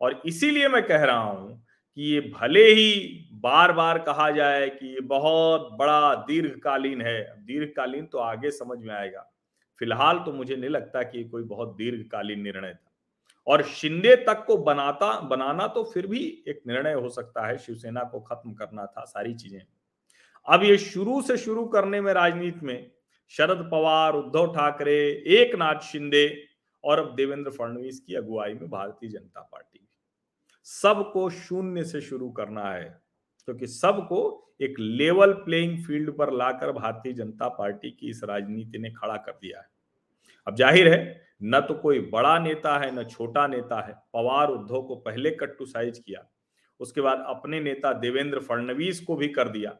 और 0.00 0.22
इसीलिए 0.26 0.68
मैं 0.68 0.86
कह 0.86 1.04
रहा 1.04 1.20
हूँ 1.20 1.64
कि 1.94 2.02
ये 2.02 2.20
भले 2.20 2.64
ही 2.64 3.24
बार 3.32 3.72
बार 3.72 3.98
कहा 3.98 4.30
जाए 4.30 4.68
कि 4.68 4.86
ये 4.86 5.00
बहुत 5.00 5.68
बड़ा 5.72 6.14
दीर्घकालीन 6.14 7.02
है। 7.02 7.22
दीर्घकालीन 7.44 8.06
तो 8.06 8.18
आगे 8.18 8.50
समझ 8.50 8.78
में 8.78 8.94
आएगा। 8.94 9.34
फ़िलहाल 9.78 10.18
तो 10.18 10.32
मुझे 10.32 10.56
नहीं 10.56 10.70
लगता 10.70 11.02
कि 11.02 11.24
कोई 11.24 11.42
बहुत 11.42 11.76
दीर्घकालीन 11.76 12.40
निर्णय 12.40 12.74
था। 12.74 12.92
और 13.46 13.62
शिंदे 13.62 14.16
तक 14.16 14.44
को 14.46 14.56
बनाता, 14.56 15.20
बनाना 15.20 15.66
तो 15.66 15.84
फिर 15.84 16.06
भी 16.06 16.44
एक 16.48 16.62
निर्णय 16.66 16.92
हो 16.92 17.08
सकता 17.08 17.46
है। 17.46 17.58
शिवसेना 17.58 18.02
को 18.04 18.20
खत्म 18.20 18.52
करना 18.52 18.86
था, 18.86 19.04
सारी 19.04 19.34
चीज़ें। 19.34 19.60
अब 20.48 20.62
ये 20.62 20.78
शुरू 20.78 21.22
से 21.22 21.36
शुरू 21.36 21.64
करने 21.64 22.00
में 22.00 22.12
राजनीति 22.12 22.66
में 22.66 22.90
शरद 23.28 23.68
पवार, 23.72 24.14
उद्धव 24.14 24.52
ठाकरे, 24.54 25.24
एक 25.26 25.54
नाथ 25.54 25.80
शिंदे 25.80 26.44
और 26.84 26.98
अब 26.98 27.14
देवेंद्र 27.14 27.50
फडणवीस 27.50 28.00
की 28.00 28.14
अगुवाई 28.14 28.54
में 28.54 28.70
भारतीय 28.70 29.10
जनता 29.10 29.40
पार्टी। 29.40 29.77
सबको 30.68 31.28
शून्य 31.30 31.84
से 31.84 32.00
शुरू 32.00 32.28
करना 32.30 32.62
है, 32.64 32.84
क्योंकि 33.48 33.66
तो 33.66 33.72
सबको 33.72 34.18
एक 34.60 34.74
लेवल 34.78 35.32
प्लेइंग 35.34 35.78
फ़ील्ड 35.84 36.10
पर 36.16 36.32
लाकर 36.32 36.72
भारतीय 36.72 37.12
जनता 37.12 37.48
पार्टी 37.50 37.90
की 37.90 38.10
इस 38.10 38.20
राजनीति 38.24 38.78
ने 38.78 38.90
खड़ा 38.92 39.16
कर 39.16 39.32
दिया 39.32 39.58
है। 39.58 39.66
अब 40.46 40.56
ज़ाहिर 40.56 40.88
है, 40.88 41.20
न 41.42 41.60
तो 41.60 41.74
कोई 41.74 42.00
बड़ा 42.10 42.38
नेता 42.38 42.78
है, 42.78 42.90
न 42.94 43.04
छोटा 43.04 43.46
नेता 43.46 43.80
है। 43.86 43.94
पवार 44.14 44.48
उद्धव 44.48 44.82
को 44.82 44.96
पहले 44.96 45.30
कट्टू 45.32 45.66
साइज़ 45.66 46.00
किया, 46.00 46.24
उसके 46.80 47.00
बाद 47.00 47.24
अपने 47.28 47.60
नेता 47.60 47.92
देवेंद्र 47.94 48.40
फडणवीस 48.40 49.00
को 49.00 49.16
भी 49.16 49.28
कर 49.30 49.48
दिया। 49.48 49.70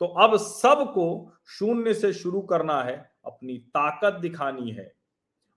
तो 0.00 0.06
अब 0.06 0.36
सबको 0.38 1.08
शून्य 1.48 1.94
से 1.94 2.12
शुरू 2.12 2.40
करना 2.42 2.82
है, 2.82 2.96
अपनी 3.26 3.58
ताकत 3.74 4.20
दिखानी 4.20 4.70
है, 4.70 4.92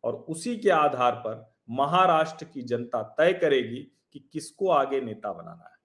और 0.03 0.13
उसी 0.29 0.55
के 0.57 0.69
आधार 0.71 1.15
पर 1.17 1.47
महाराष्ट्र 1.71 2.45
की 2.45 2.61
जनता 2.63 3.01
तय 3.17 3.33
करेगी 3.33 3.87
कि 4.13 4.29
किसको 4.33 4.69
आगे 4.69 5.01
नेता 5.01 5.33
बनाना 5.33 5.69
है। 5.69 5.79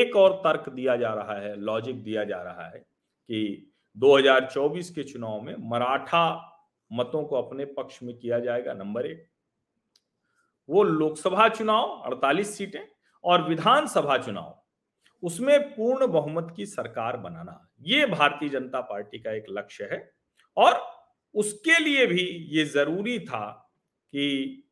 एक 0.00 0.16
और 0.16 0.32
तर्क 0.32 0.68
दिया 0.68 0.96
जा 0.96 1.14
रहा 1.14 1.34
है 1.34 1.60
लॉजिक 1.60 2.02
दिया 2.02 2.24
जा 2.24 2.42
रहा 2.42 2.68
है 2.68 2.78
कि 2.78 3.72
2024 3.96 4.90
के 4.90 5.02
चुनाव 5.04 5.40
में 5.40 5.54
मराठा 5.58 6.52
मतों 6.92 7.24
को 7.24 7.36
अपने 7.36 7.64
पक्ष 7.64 8.02
में 8.02 8.18
किया 8.18 8.38
जाएगा, 8.40 8.74
नंबर 8.74 9.06
एक। 9.06 9.28
वो 10.68 10.82
लोकसभा 10.82 11.48
चुनाव 11.48 12.02
48 12.06 12.58
सीटें, 12.58 12.88
और 13.24 13.48
विधानसभा 13.48 14.18
चुनाव, 14.18 14.62
उसमें 15.22 15.70
पूर्ण 15.70 16.06
बहुमत 16.06 16.54
की 16.56 16.66
सरकार 16.66 17.16
बनाना। 17.16 17.72
ये 17.80 18.06
भारतीय 18.06 18.48
जनता 18.48 18.80
पार्टी 18.80 19.18
का 19.18 19.32
एक 19.32 19.44
लक्ष्य 19.50 19.84
है, 19.84 20.12
और 20.56 20.86
उसके 21.34 21.78
लिए 21.78 22.06
भी 22.06 22.28
ये 22.28 22.64
ज़रूरी 22.64 23.18
था 23.18 23.72
कि 24.12 24.62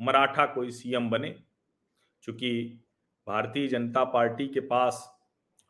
मराठा 0.00 0.46
कोई 0.46 0.70
सीएम 0.70 1.10
बने 1.10 1.43
क्योंकि 2.24 2.80
भारतीय 3.26 3.68
जनता 3.68 4.04
पार्टी 4.04 4.48
के 4.48 4.60
पास 4.60 5.18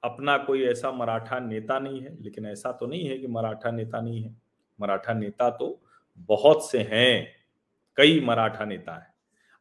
अपना 0.04 0.38
कोई 0.38 0.64
ऐसा 0.64 0.92
मराठा 0.92 1.38
नेता 1.38 1.78
नहीं 1.78 2.00
है, 2.00 2.22
लेकिन 2.22 2.46
ऐसा 2.46 2.72
तो 2.72 2.86
नहीं 2.86 3.08
है 3.08 3.18
कि 3.18 3.26
मराठा 3.26 3.70
नेता 3.70 4.00
नहीं 4.00 4.22
है। 4.22 4.36
मराठा 4.80 5.12
नेता 5.12 5.50
तो 5.50 5.82
बहुत 6.18 6.70
से 6.70 6.78
हैं, 6.78 7.28
कई 7.96 8.20
मराठा 8.20 8.64
नेता 8.64 8.94
है। 8.94 9.14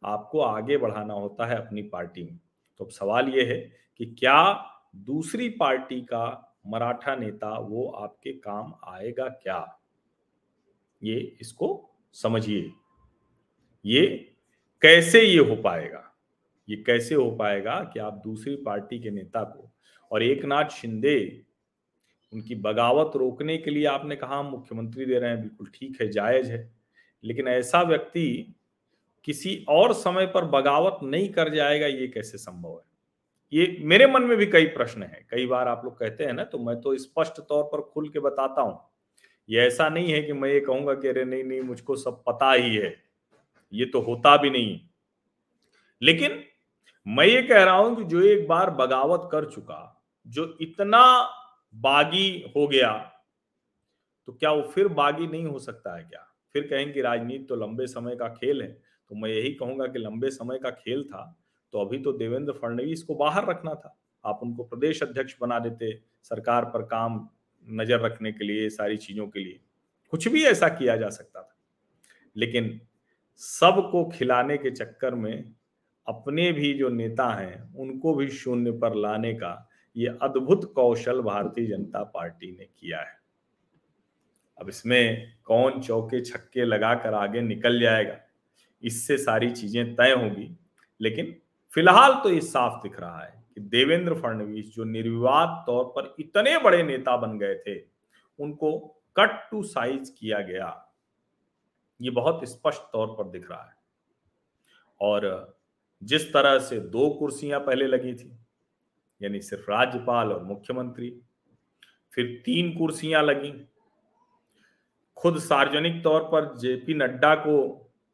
आपको 0.05 0.39
आगे 0.39 0.77
बढ़ाना 0.77 1.13
होता 1.13 1.45
है 1.45 1.55
अपनी 1.55 1.81
पार्टी 1.81 2.23
में। 2.23 2.39
तो 2.77 2.85
अब 2.85 2.91
सवाल 2.91 3.29
यह 3.29 3.47
है 3.47 3.59
कि 3.97 4.05
क्या 4.05 4.65
दूसरी 4.95 5.49
पार्टी 5.49 6.01
का 6.01 6.55
मराठा 6.67 7.15
नेता 7.15 7.57
वो 7.59 7.87
आपके 7.89 8.33
काम 8.33 8.73
आएगा 8.87 9.27
क्या? 9.27 9.79
ये 11.03 11.37
इसको 11.41 11.89
समझिए। 12.13 12.71
ये 13.85 14.05
कैसे 14.81 15.21
ये 15.21 15.39
हो 15.39 15.55
पाएगा? 15.55 16.12
ये 16.69 16.75
कैसे 16.75 17.15
हो 17.15 17.31
पाएगा 17.31 17.79
कि 17.93 17.99
आप 17.99 18.21
दूसरी 18.23 18.55
पार्टी 18.55 18.99
के 18.99 19.11
नेता 19.11 19.43
को? 19.43 19.71
और 20.11 20.23
एक 20.23 20.45
नाथ 20.45 20.69
शिंदे, 20.69 21.45
उनकी 22.33 22.55
बगावत 22.55 23.11
रोकने 23.15 23.57
के 23.57 23.71
लिए 23.71 23.85
आपने 23.85 24.15
कहा 24.15 24.41
मुख्यमंत्री 24.41 25.05
दे 25.05 25.19
रहे 25.19 25.29
हैं, 25.29 25.41
बिल्कुल 25.41 25.67
ठीक 25.73 26.01
है, 26.01 26.09
जायज़ 26.09 26.51
है। 26.51 26.73
लेकिन 27.23 27.47
ऐसा 27.47 27.81
व्यक्ति 27.81 28.55
किसी 29.23 29.65
और 29.69 29.93
समय 29.93 30.25
पर 30.25 30.45
बगावत 30.45 30.99
नहीं 31.03 31.29
कर 31.29 31.53
जाएगा, 31.53 31.87
ये 31.87 32.07
कैसे 32.07 32.37
संभव 32.37 32.71
है? 32.71 32.93
ये 33.53 33.77
मेरे 33.81 34.07
मन 34.07 34.23
में 34.23 34.37
भी 34.37 34.45
कई 34.45 34.65
प्रश्न 34.65 35.03
है। 35.03 35.25
कई 35.31 35.45
बार 35.45 35.67
आप 35.67 35.81
लोग 35.85 35.99
कहते 35.99 36.23
हैं 36.23 36.33
ना 36.33 36.43
तो 36.43 36.59
मैं 36.59 36.81
तो 36.81 36.97
स्पष्ट 36.97 37.39
तौर 37.39 37.63
पर 37.63 37.81
खुल 37.81 38.09
के 38.09 38.19
बताता 38.19 38.61
हूँ। 38.61 38.79
ये 39.49 39.59
ऐसा 39.59 39.89
नहीं 39.89 40.11
है 40.13 40.21
कि 40.23 40.33
मैं 40.33 40.49
ये 40.49 40.59
कहूँगा 40.59 40.93
कि 40.93 41.07
अरे 41.07 41.25
नहीं 41.25 41.43
नहीं, 41.43 41.61
मुझको 41.61 41.95
सब 41.95 42.23
पता 42.27 42.51
ही 42.53 42.75
है। 42.75 42.95
ये 43.73 43.85
तो 43.85 44.01
होता 44.01 44.37
भी 44.37 44.49
नहीं 44.49 44.79
लेकिन 46.01 46.43
मैं 47.07 47.25
ये 47.25 47.41
कह 47.41 47.63
रहा 47.63 47.75
हूँ 47.75 47.95
कि 47.95 48.03
जो 48.05 48.21
एक 48.23 48.47
बार 48.47 48.69
बगावत 48.71 49.27
कर 49.31 49.45
चुका, 49.45 50.03
जो 50.27 50.57
इतना 50.61 51.01
बागी 51.73 52.51
हो 52.55 52.67
गया 52.67 52.91
तो 54.27 54.33
क्या 54.33 54.51
वो 54.51 54.61
फिर 54.63 54.87
बागी 54.89 55.27
नहीं 55.27 55.45
हो 55.45 55.59
सकता 55.59 55.95
है 55.97 56.03
क्या? 56.03 56.19
फिर 56.55 56.63
कहेंगे, 56.63 57.01
राजनीति 57.01 57.43
तो 57.45 57.55
लंबे 57.55 57.87
समय 57.87 58.15
का 58.15 58.27
खेल 58.29 58.61
है। 58.61 58.67
तो 59.11 59.15
मैं 59.15 59.29
यही 59.29 59.53
कहूँगा 59.53 59.87
कि 59.87 59.99
लंबे 59.99 60.29
समय 60.29 60.59
का 60.59 60.69
खेल 60.71 61.03
था 61.03 61.23
तो 61.73 61.79
अभी 61.79 61.97
तो 61.97 62.11
देवेंद्र 62.13 62.53
फडणवीस 62.53 63.03
को 63.03 63.15
बाहर 63.15 63.45
रखना 63.45 63.73
था। 63.73 63.95
आप 64.23 64.39
उनको 64.43 64.63
प्रदेश 64.63 65.01
अध्यक्ष 65.03 65.35
बना 65.41 65.57
देते, 65.59 65.93
सरकार 66.23 66.65
पर 66.65 66.81
काम 66.83 67.27
नज़र 67.67 67.99
रखने 67.99 68.31
के 68.31 68.45
लिए, 68.45 68.69
सारी 68.69 68.97
चीज़ों 68.97 69.27
के 69.27 69.39
लिए। 69.39 69.59
कुछ 70.13 70.27
भी 70.27 70.43
ऐसा 70.45 70.69
किया 70.69 70.95
जा 70.97 71.09
सकता 71.09 71.41
था। 71.41 71.55
लेकिन 72.35 72.79
सबको 73.41 74.03
खिलाने 74.09 74.57
के 74.57 74.71
चक्कर 74.71 75.15
में 75.15 75.53
अपने 76.07 76.51
भी 76.51 76.73
जो 76.73 76.89
नेता 76.89 77.27
हैं, 77.29 77.73
उनको 77.75 78.13
भी 78.15 78.27
शून्य 78.29 78.71
पर 78.71 78.95
लाने 78.95 79.33
का 79.33 79.69
ये 79.95 80.17
अद्भुत 80.21 80.71
कौशल 80.73 81.21
भारतीय 81.21 81.67
जनता 81.67 82.03
पार्टी 82.05 82.51
ने 82.51 82.65
किया 82.79 82.99
है। 82.99 83.17
अब 84.57 84.69
इसमें 84.69 85.33
कौन 85.45 85.79
चौके 85.81 86.21
छक्के 86.21 86.65
लगाकर 86.65 87.13
आगे 87.13 87.41
निकल 87.41 87.79
जाएगा, 87.79 88.17
इससे 88.83 89.17
सारी 89.17 89.49
चीज़ें 89.51 89.95
तय 89.95 90.11
होंगी। 90.11 90.49
लेकिन 91.01 91.35
फ़िलहाल 91.73 92.13
तो 92.13 92.29
ये 92.29 92.41
साफ़ 92.41 92.81
दिख 92.83 92.99
रहा 92.99 93.23
है 93.23 93.43
कि 93.55 93.61
देवेंद्र 93.61 94.15
फडणवीस 94.15 94.73
जो 94.75 94.83
निर्विवाद 94.83 95.63
तौर 95.67 95.83
पर 95.95 96.13
इतने 96.19 96.57
बड़े 96.57 96.83
नेता 96.83 97.15
बन 97.17 97.37
गए 97.39 97.55
थे, 97.57 97.79
उनको 98.39 98.77
कट 99.15 99.39
टू 99.51 99.63
साइज़ 99.63 100.11
किया 100.11 100.39
गया। 100.41 100.69
ये 101.99 102.09
बहुत 102.09 102.45
स्पष्ट 102.49 102.81
तौर 102.93 103.07
पर 103.07 103.29
दिख 103.29 103.49
रहा 103.51 103.63
है। 103.63 103.75
और 105.01 105.55
जिस 106.03 106.31
तरह 106.33 106.57
से 106.59 106.79
दो 106.79 107.09
कुर्सियाँ 107.09 107.59
पहले 107.59 107.87
लगी 107.87 108.13
थी, 108.13 108.31
यानी 109.21 109.41
सिर्फ़ 109.41 109.71
राज्यपाल 109.71 110.31
और 110.31 110.43
मुख्यमंत्री, 110.43 111.09
फिर 112.13 112.41
तीन 112.45 112.71
कुर्सियाँ 112.77 113.23
लगी। 113.23 113.51
खुद 115.17 115.37
सार्वजनिक 115.39 116.03
तौर 116.03 116.23
पर 116.23 116.53
जेपी 116.57 116.93
नड्डा 116.93 117.35
को 117.35 117.55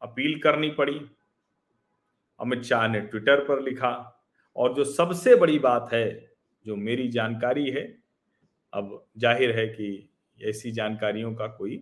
अपील 0.02 0.40
करनी 0.40 0.70
पड़ी, 0.70 1.00
अमित 2.40 2.64
शाह 2.64 2.88
ने 2.88 3.02
ट्विटर 3.02 3.44
पर 3.44 3.62
लिखा, 3.62 3.92
और 4.56 4.74
जो 4.74 4.84
सबसे 4.84 5.36
बड़ी 5.36 5.60
बात 5.60 5.90
है, 5.94 6.30
जो 6.66 6.76
मेरी 6.76 7.08
जानकारी 7.08 7.70
है, 7.70 7.84
अब 8.74 9.06
ज़ाहिर 9.18 9.58
है 9.58 9.68
कि 9.68 10.10
ऐसी 10.38 10.72
जानकारियों 10.72 11.34
का 11.36 11.48
कोई 11.48 11.82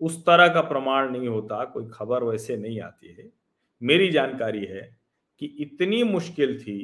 उस 0.00 0.20
तरह 0.26 0.48
का 0.48 0.60
प्रमाण 0.60 1.10
नहीं 1.10 1.28
होता, 1.28 1.64
कोई 1.64 1.88
खबर 1.92 2.24
वैसे 2.24 2.56
नहीं 2.56 2.80
आती 2.80 3.12
है। 3.12 3.28
मेरी 3.82 4.08
जानकारी 4.10 4.64
है 4.64 4.97
कि 5.40 5.46
इतनी 5.60 6.02
मुश्किल 6.02 6.58
थी 6.60 6.78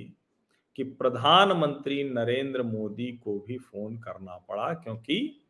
कि 0.78 0.84
प्रधानमंत्री 0.84 2.02
नरेंद्र 2.04 2.62
मोदी 2.62 3.10
को 3.14 3.38
भी 3.38 3.58
फ़ोन 3.58 3.96
करना 3.98 4.36
पड़ा, 4.48 4.72
क्योंकि 4.74 5.40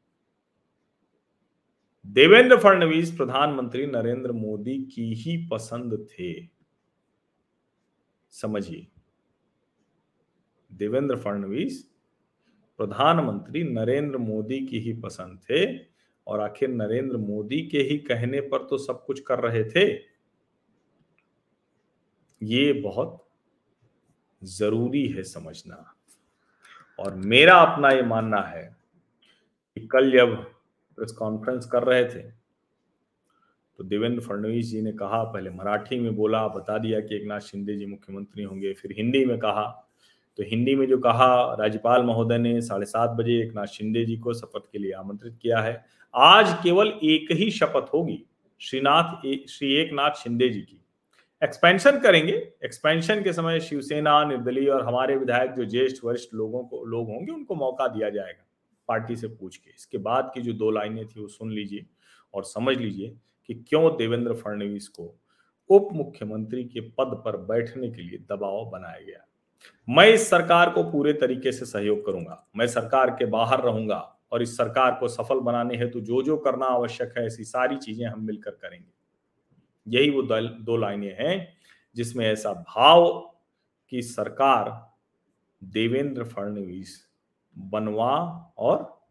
देवेंद्र 2.06 2.56
फडणवीस 2.56 3.11
प्रधानमंत्री 3.11 3.87
नरेंद्र 3.87 4.32
मोदी 4.32 4.78
की 4.87 5.12
ही 5.14 5.37
पसंद 5.46 6.06
थे। 6.11 6.32
समझिए, 8.32 8.87
देवेंद्र 10.70 11.16
फडणवीस 11.16 11.82
प्रधानमंत्री 12.78 13.62
नरेंद्र 13.64 14.18
मोदी 14.18 14.58
की 14.66 14.78
ही 14.78 14.92
पसंद 14.92 15.38
थे, 15.40 15.66
और 16.26 16.40
आखिर 16.40 16.68
नरेंद्र 16.68 17.16
मोदी 17.16 17.61
के 17.68 17.78
ही 17.78 17.99
कहने 17.99 18.40
पर 18.42 18.66
तो 18.66 18.78
सब 18.78 19.04
कुछ 19.04 19.20
कर 19.20 19.40
रहे 19.40 19.64
थे। 19.64 20.13
ये 22.44 22.72
बहुत 22.74 23.20
ज़रूरी 24.42 25.06
है 25.08 25.22
समझना। 25.22 25.84
और 26.98 27.14
मेरा 27.16 27.54
अपना 27.56 27.90
ये 27.90 28.02
मानना 28.04 28.40
है 28.40 28.64
कि 29.76 29.86
कल 29.86 30.10
जब 30.12 30.34
प्रेस 30.98 31.12
कॉन्फ्रेंस 31.12 31.66
कर 31.66 31.82
रहे 31.82 32.04
थे 32.04 32.22
तो 33.78 33.84
देवेंद्र 33.84 34.20
फडणवीस 34.20 34.66
जी 34.66 34.80
ने 34.82 34.92
कहा, 34.92 35.22
पहले 35.24 35.50
मराठी 35.50 35.98
में 36.00 36.14
बोला, 36.16 36.46
बता 36.48 36.76
दिया 36.78 37.00
कि 37.00 37.16
एक 37.16 37.24
नाथ 37.26 37.40
शिंदे 37.40 37.76
जी 37.76 37.86
मुख्यमंत्री 37.86 38.42
होंगे, 38.42 38.72
फिर 38.72 38.94
हिंदी 38.96 39.24
में 39.24 39.38
कहा। 39.38 39.64
तो 40.38 40.42
हिंदी 40.42 40.74
में 40.74 40.86
जो 40.86 40.98
कहा, 40.98 41.54
राज्यपाल 41.54 42.02
महोदय 42.02 42.38
ने 42.38 42.60
साढ़े 42.60 42.86
सात 42.86 43.10
बजे 43.10 43.40
एक 43.42 43.54
नाथ 43.54 43.66
शिंदे 43.68 44.04
जी 44.04 44.16
को 44.16 44.34
शपथ 44.34 44.70
के 44.72 44.78
लिए 44.78 44.92
आमंत्रित 44.92 45.38
किया 45.42 45.60
है। 45.60 45.84
आज 46.14 46.54
केवल 46.62 46.92
एक 47.04 47.32
ही 47.32 47.50
शपथ 47.50 47.92
होगी, 47.94 48.24
श्रीनाथ 48.60 49.26
श्री 49.48 49.74
एक 49.74 49.92
नाथ 49.92 50.22
शिंदे 50.22 50.48
जी 50.48 50.60
की। 50.60 50.80
एक्सपेंशन 51.42 51.98
करेंगे। 52.00 52.32
एक्सपेंशन 52.64 53.22
के 53.22 53.32
समय 53.32 53.60
शिवसेना, 53.60 54.24
निर्दलीय 54.24 54.68
और 54.68 54.84
हमारे 54.86 55.16
विधायक 55.16 55.50
जो 55.50 55.64
ज्येष्ठ 55.64 56.04
वरिष्ठ 56.04 56.34
लोगों 56.34 56.62
को, 56.64 56.84
लोग 56.84 57.08
होंगे, 57.08 57.32
उनको 57.32 57.54
मौका 57.54 57.86
दिया 57.88 58.10
जाएगा 58.10 58.46
पार्टी 58.88 59.16
से 59.16 59.28
पूछ 59.28 59.56
के। 59.56 59.70
इसके 59.70 59.98
बाद 59.98 60.30
की 60.34 60.40
जो 60.40 60.52
दो 60.52 60.70
लाइनें 60.70 61.06
थी 61.06 61.20
वो 61.20 61.26
सुन 61.28 61.52
लीजिए 61.52 61.86
और 62.34 62.44
समझ 62.44 62.76
लीजिए 62.76 63.16
कि 63.48 63.54
क्यों 63.68 63.90
देवेंद्र 63.96 64.34
फडणवीस 64.34 64.88
को 64.88 65.14
उप 65.70 65.88
मुख्यमंत्री 65.92 66.64
के 66.64 66.80
पद 66.80 67.22
पर 67.24 67.36
बैठने 67.36 67.90
के 67.90 68.02
लिए 68.02 68.18
दबाव 68.30 68.64
बनाया 68.70 69.04
गया। 69.06 69.24
मैं 69.88 70.08
इस 70.08 70.28
सरकार 70.30 70.70
को 70.70 70.82
पूरे 70.82 71.12
तरीके 71.12 71.52
से 71.52 71.66
सहयोग 71.66 72.04
करूँगा। 72.06 72.44
मैं 72.56 72.66
सरकार 72.66 73.10
के 73.10 73.26
बाहर 73.26 73.60
रहूँगा 73.60 73.98
और 74.32 74.42
इस 74.42 74.56
सरकार 74.56 74.96
को 75.00 75.08
सफल 75.08 75.40
बनाने 75.40 75.76
हेतु 75.76 76.00
जो 76.00 76.22
जो 76.22 76.36
करना 76.36 76.66
आवश्यक 76.66 77.14
है, 77.18 77.26
ऐसी 77.26 77.44
सारी 77.44 77.76
चीज़ें 77.76 78.06
हम 78.06 78.26
मिलकर 78.26 78.50
करेंगे। 78.50 78.92
यही 79.86 80.10
वो 80.10 80.22
दो 80.22 80.76
लाइनें 80.76 81.16
हैं, 81.20 81.56
जिसमें 81.96 82.26
ऐसा 82.26 82.52
भाव 82.52 83.32
कि 83.88 84.02
सरकार 84.02 84.94
देवेंद्र 85.64 86.24
फडणवीस 86.24 87.08
बनवा 87.58 88.16
और 88.58 89.02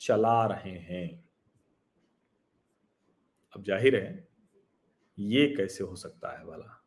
चला 0.00 0.46
रहे 0.46 0.70
हैं। 0.70 1.24
अब 3.56 3.62
ज़ाहिर 3.62 3.96
है, 3.96 4.28
ये 5.18 5.46
कैसे 5.56 5.84
हो 5.84 5.96
सकता 5.96 6.38
है 6.38 6.44
भला? 6.44 6.84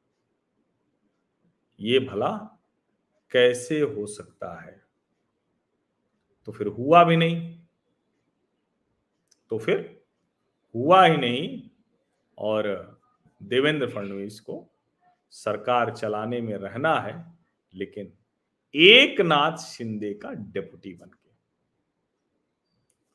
ये 1.80 2.00
भला 2.00 2.32
कैसे 3.32 3.80
हो 3.82 4.06
सकता 4.06 4.62
है? 4.62 4.82
तो 6.46 6.52
फिर 6.52 6.68
हुआ 6.68 7.04
भी 7.04 7.18
नहीं 7.18 7.60
तो 9.52 9.58
फिर 9.58 10.04
हुआ 10.76 11.06
ही 11.06 11.18
नहीं 11.18 11.70
और 12.38 12.89
देवेंद्र 13.44 13.90
फडणवीस 13.90 14.40
को 14.40 14.76
सरकार 15.32 15.96
चलाने 15.96 16.42
में 16.42 16.54
रहना 16.54 17.00
है, 17.00 17.38
लेकिन 17.76 18.12
एक 18.76 19.22
नाथ 19.22 19.58
शिंदे 19.58 20.14
का 20.14 20.32
डेपुटी 20.32 20.94
बन 20.94 21.08
के। 21.08 21.30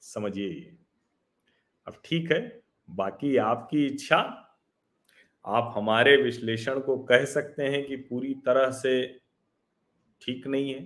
समझिए 0.00 0.48
ये। 0.48 0.76
अब 1.86 2.00
ठीक 2.04 2.32
है, 2.32 2.62
बाकी 2.90 3.36
आपकी 3.36 3.86
इच्छा, 3.86 4.40
आप 5.46 5.72
हमारे 5.76 6.16
विश्लेषण 6.16 6.80
को 6.80 6.98
कह 6.98 7.24
सकते 7.24 7.62
हैं 7.62 7.86
कि 7.86 7.96
पूरी 7.96 8.34
तरह 8.34 8.70
से 8.70 9.20
ठीक 10.22 10.46
नहीं 10.46 10.74
है। 10.74 10.80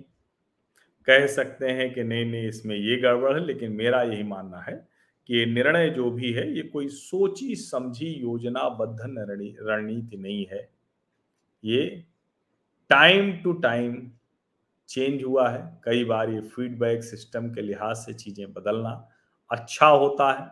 कह 1.07 1.27
सकते 1.27 1.69
हैं 1.69 1.93
कि 1.93 2.03
नहीं 2.03 2.25
नहीं, 2.25 2.47
इसमें 2.47 2.75
ये 2.75 2.97
गड़बड़ 2.97 3.39
है, 3.39 3.45
लेकिन 3.45 3.71
मेरा 3.71 4.01
यही 4.01 4.23
मानना 4.23 4.59
है 4.59 4.88
कि 5.29 5.39
ये 5.39 5.45
निर्णय 5.45 5.89
जो 5.89 6.11
भी 6.11 6.31
है, 6.33 6.55
ये 6.55 6.61
कोई 6.61 6.87
सोची 6.87 7.55
समझी 7.55 8.07
योजनाबद्ध 8.07 8.99
रणनीति 9.01 10.17
नहीं 10.17 10.45
है। 10.45 10.69
ये 11.63 12.05
टाइम 12.89 13.31
टू 13.37 13.53
टाइम 13.53 14.11
चेंज 14.89 15.23
हुआ 15.23 15.49
है। 15.49 15.81
कई 15.83 16.03
बार 16.03 16.29
ये 16.29 16.41
फीडबैक 16.41 17.03
सिस्टम 17.03 17.49
के 17.49 17.61
लिहाज 17.61 17.95
से 17.95 18.13
चीज़ें 18.13 18.53
बदलना 18.53 19.09
अच्छा 19.51 19.87
होता 19.87 20.31
है। 20.31 20.51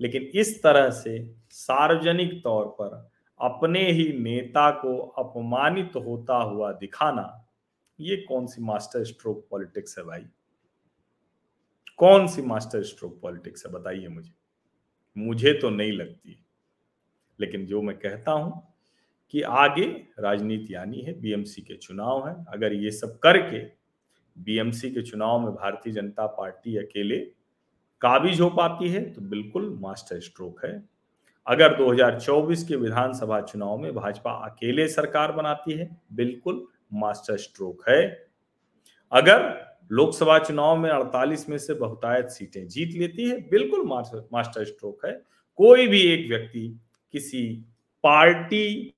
लेकिन 0.00 0.22
इस 0.22 0.62
तरह 0.62 0.90
से 0.90 1.34
सार्वजनिक 1.50 2.44
तौर 2.44 2.66
पर 2.66 3.10
अपने 3.40 3.90
ही 3.90 4.12
नेता 4.12 4.70
को 4.70 4.98
अपमानित 4.98 5.92
होता 5.96 6.36
हुआ 6.36 6.72
दिखाना, 6.72 7.48
ये 8.00 8.16
कौन 8.16 8.46
सी 8.46 8.62
मास्टर 8.62 9.04
स्ट्रोक 9.04 9.46
पॉलिटिक्स 9.50 9.98
है 9.98 10.04
भाई? 10.04 10.24
कौन 11.96 12.26
सी 12.26 12.42
मास्टर 12.42 12.82
स्ट्रोक 12.82 13.20
पॉलिटिक्स 13.22 13.66
है, 13.66 13.72
बताइए 13.72 14.08
मुझे। 14.08 14.32
मुझे 15.18 15.52
तो 15.52 15.70
नहीं 15.70 15.92
लगती। 15.92 16.46
लेकिन 17.40 17.66
जो 17.66 17.82
मैं 17.82 17.98
कहता 17.98 18.32
हूँ 18.32 18.74
कि 19.30 19.42
आगे 19.42 19.84
राजनीति 20.18 20.74
आनी 20.74 21.00
है 21.00 21.20
बीएमसी 21.20 21.62
के 21.62 21.76
चुनाव 21.76 22.28
है। 22.28 22.44
अगर 22.48 22.72
ये 22.72 22.90
सब 22.90 23.18
करके 23.18 23.58
बीएमसी 24.42 24.90
के 24.90 25.02
चुनाव 25.02 25.40
में 25.40 25.50
भारतीय 25.52 25.92
जनता 25.92 26.26
पार्टी 26.26 26.76
अकेले 26.76 27.18
काबिज 28.00 28.40
हो 28.40 28.50
पाती 28.50 28.88
है 28.88 29.12
तो 29.12 29.20
बिल्कुल 29.20 29.78
मास्टर 29.80 30.20
स्ट्रोक 30.20 30.64
है। 30.64 30.88
अगर 31.46 31.76
2024 31.76 32.64
के 32.64 32.76
विधानसभा 32.76 33.40
चुनाव 33.40 33.78
में 33.78 33.94
भाजपा 33.94 34.30
अकेले 34.30 34.88
सरकार 34.88 35.32
बनाती 35.32 35.72
है, 35.72 36.00
बिल्कुल 36.12 36.66
मास्टर 36.92 37.36
स्ट्रोक 37.36 37.88
है। 37.88 38.28
अगर 39.12 39.65
लोकसभा 39.92 40.38
चुनाव 40.38 40.76
में 40.76 40.90
48 40.90 41.48
में 41.48 41.58
से 41.58 41.74
बहुतायत 41.74 42.26
सीटें 42.26 42.68
जीत 42.68 42.94
लेती 42.94 43.28
है। 43.28 43.48
बिल्कुल 43.48 43.86
मास्टर 44.32 44.64
स्ट्रोक 44.64 45.06
है। 45.06 45.22
कोई 45.56 45.86
भी 45.86 46.00
एक 46.02 46.28
व्यक्ति 46.28 46.80
किसी 47.12 47.64
पार्टी 48.02 48.94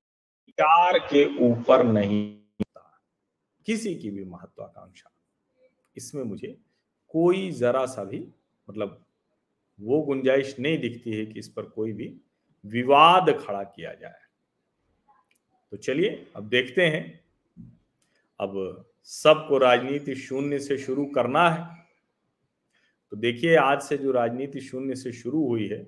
कार 0.51 0.99
के 0.99 1.51
ऊपर 1.51 1.85
नहीं 1.85 2.39
किसी 3.67 3.95
की 3.95 4.11
भी 4.11 4.25
महत्वाकांक्षा। 4.25 5.11
इसमें 5.97 6.23
मुझे 6.23 6.57
कोई 7.09 7.51
जरा 7.51 7.87
सा 7.87 8.05
भी 8.05 8.29
मतलब 8.71 9.05
वो 9.81 10.01
गुंजाइश 10.03 10.57
नहीं 10.61 10.79
दिखती 10.79 11.13
है 11.13 11.27
कि 11.27 11.39
इस 11.39 11.49
पर 11.49 11.63
कोई 11.63 11.93
भी 11.93 12.21
विवाद 12.67 13.45
खड़ा 13.47 13.63
किया 13.63 13.95
जाए। 13.95 14.21
तो 15.71 15.77
चलिए, 15.77 16.27
अब 16.37 16.49
देखते 16.49 16.87
हैं। 16.87 17.25
अब 18.41 18.85
सबको 19.09 19.59
राजनीति 19.59 20.15
शून्य 20.15 20.59
से 20.59 20.79
शुरू 20.79 21.05
करना 21.07 21.49
है। 21.51 21.87
तो 23.11 23.17
देखिए, 23.17 23.55
आज 23.57 23.81
से 23.83 23.97
जो 23.99 24.13
राजनीति 24.13 24.61
शून्य 24.61 24.95
से 24.95 25.13
शुरू 25.13 25.47
हुई 25.47 25.67
है, 25.67 25.87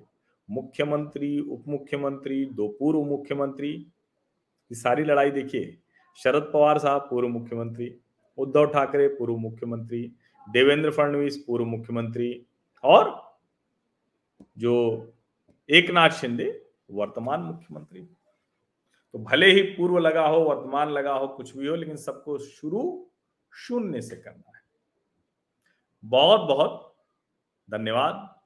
मुख्यमंत्री 0.49 1.39
उप 1.39 1.63
मुख्यमंत्री 1.67 2.45
दो 2.45 2.67
पूर्व 2.67 3.01
मुख्यमंत्री, 3.01 3.71
ये 3.71 4.75
सारी 4.75 5.03
लड़ाई 5.03 5.31
देखिए, 5.31 5.77
शरद 6.17 6.49
पवार 6.53 6.79
साहब 6.79 7.01
पूर्व 7.01 7.27
मुख्यमंत्री, 7.27 7.95
उद्धव 8.37 8.65
ठाकरे 8.65 9.07
पूर्व 9.07 9.37
मुख्यमंत्री, 9.37 10.01
देवेंद्र 10.47 10.91
फडणवीस 10.91 11.37
पूर्व 11.47 11.65
मुख्यमंत्री 11.65 12.45
और 12.83 13.15
जो 14.57 15.13
एक 15.69 15.91
नाथ 15.91 16.09
शिंदे 16.09 16.49
वर्तमान 16.91 17.41
मुख्यमंत्री। 17.41 18.01
तो 19.13 19.19
भले 19.19 19.51
ही 19.51 19.61
पूर्व 19.61 19.97
लगा 19.97 20.25
हो, 20.27 20.39
वर्तमान 20.39 20.89
लगा 20.89 21.13
हो, 21.13 21.27
कुछ 21.27 21.57
भी 21.57 21.67
हो, 21.67 21.75
लेकिन 21.75 21.95
सबको 21.95 22.37
शुरू 22.37 23.07
शून्य 23.53 24.01
से 24.01 24.15
करना 24.15 24.57
है। 24.57 24.63
बहुत 26.03 26.41
बहुत 26.41 26.95
धन्यवाद। 27.71 28.41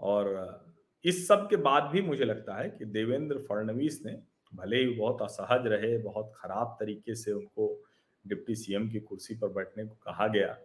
और 0.00 0.66
इस 1.04 1.28
सब 1.28 1.48
के 1.50 1.56
बाद 1.56 1.82
भी 1.82 2.02
मुझे 2.02 2.24
लगता 2.24 2.54
है 2.54 2.70
कि 2.70 2.84
देवेंद्र 2.84 3.38
फडणवीस 3.38 4.02
ने 4.06 4.22
भले 4.54 4.76
ही 4.76 4.88
बहुत 4.88 5.22
असहज 5.22 5.66
रहे, 5.66 5.98
बहुत 5.98 6.32
खराब 6.36 6.76
तरीके 6.80 7.14
से 7.14 7.32
उनको 7.32 7.84
डिप्टी 8.26 8.54
सीएम 8.54 8.90
की 8.90 9.00
कुर्सी 9.00 9.34
पर 9.34 9.48
बैठने 9.48 9.84
को 9.84 9.94
कहा 9.94 10.26
गया, 10.28 10.58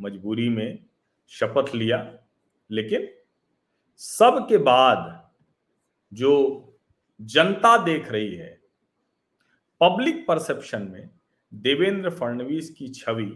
मजबूरी 0.00 0.48
में 0.48 0.84
शपथ 1.28 1.74
लिया, 1.74 2.18
लेकिन 2.70 3.08
सब 3.96 4.46
के 4.48 4.58
बाद 4.58 5.30
जो 6.12 6.32
जनता 7.20 7.76
देख 7.84 8.08
रही 8.08 8.34
है, 8.34 8.60
पब्लिक 9.80 10.26
परसेप्शन 10.26 10.82
में 10.82 11.10
देवेंद्र 11.62 12.10
फडणवीस 12.10 12.70
की 12.70 12.88
छवि 12.88 13.30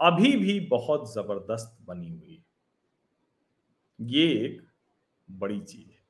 अभी 0.00 0.36
भी 0.36 0.60
बहुत 0.60 1.12
ज़बरदस्त 1.14 1.76
बनी 1.86 2.08
हुई 2.08 2.34
है। 2.34 2.44
ये 4.10 4.26
एक 4.44 4.60
बड़ी 5.28 5.60
चीज़ 5.60 5.86
है। 5.86 6.02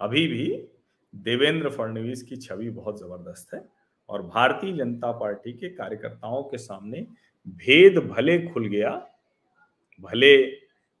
अभी 0.00 0.26
भी 0.26 0.46
देवेंद्र 1.14 1.70
फडणवीस 1.70 2.22
की 2.22 2.36
छवि 2.36 2.70
बहुत 2.70 3.00
ज़बरदस्त 3.00 3.54
है 3.54 3.68
और 4.08 4.22
भारतीय 4.22 4.72
जनता 4.72 5.12
पार्टी 5.12 5.52
के 5.52 5.68
कार्यकर्ताओं 5.68 6.42
के 6.42 6.58
सामने 6.58 7.06
भेद 7.46 7.98
भले 7.98 8.38
खुल 8.48 8.66
गया, 8.66 8.90
भले 10.00 10.34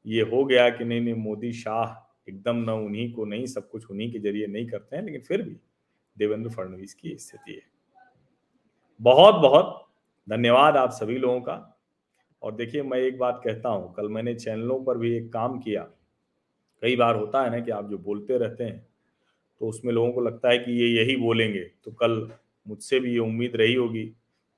ये 0.06 0.22
हो 0.22 0.44
गया 0.44 0.68
कि 0.70 0.84
नहीं 0.84 1.00
नहीं, 1.00 1.14
मोदी 1.14 1.52
शाह 1.52 1.96
एकदम 2.28 2.56
न 2.56 2.70
उन्हीं 2.70 3.12
को, 3.12 3.24
नहीं, 3.24 3.46
सब 3.46 3.70
कुछ 3.70 3.90
उन्हीं 3.90 4.12
के 4.12 4.18
ज़रिए 4.18 4.46
नहीं 4.46 4.66
करते 4.66 4.96
हैं, 4.96 5.04
लेकिन 5.04 5.20
फिर 5.20 5.42
भी 5.42 5.56
देवेंद्र 6.18 6.50
फडणवीस 6.50 6.94
की 6.94 7.16
स्थिति 7.18 7.52
है। 7.52 7.79
बहुत 9.00 9.34
बहुत 9.34 9.76
धन्यवाद 10.28 10.76
आप 10.76 10.90
सभी 10.90 11.16
लोगों 11.18 11.40
का। 11.40 11.54
और 12.42 12.54
देखिए, 12.54 12.82
मैं 12.82 12.98
एक 12.98 13.18
बात 13.18 13.40
कहता 13.44 13.68
हूँ, 13.68 13.92
कल 13.94 14.08
मैंने 14.08 14.34
चैनलों 14.34 14.78
पर 14.84 14.98
भी 14.98 15.16
एक 15.16 15.32
काम 15.32 15.58
किया। 15.58 15.82
कई 16.82 16.96
बार 16.96 17.16
होता 17.16 17.42
है 17.44 17.50
ना 17.50 17.60
कि 17.60 17.70
आप 17.70 17.88
जो 17.90 17.98
बोलते 17.98 18.38
रहते 18.38 18.64
हैं 18.64 18.78
तो 19.60 19.68
उसमें 19.68 19.92
लोगों 19.92 20.12
को 20.12 20.20
लगता 20.20 20.50
है 20.50 20.58
कि 20.58 20.72
ये 20.72 20.88
यही 20.88 21.16
बोलेंगे। 21.16 21.62
तो 21.84 21.90
कल 21.92 22.30
मुझसे 22.66 23.00
भी 23.00 23.12
ये 23.12 23.18
उम्मीद 23.18 23.56
रही 23.56 23.74
होगी 23.74 24.04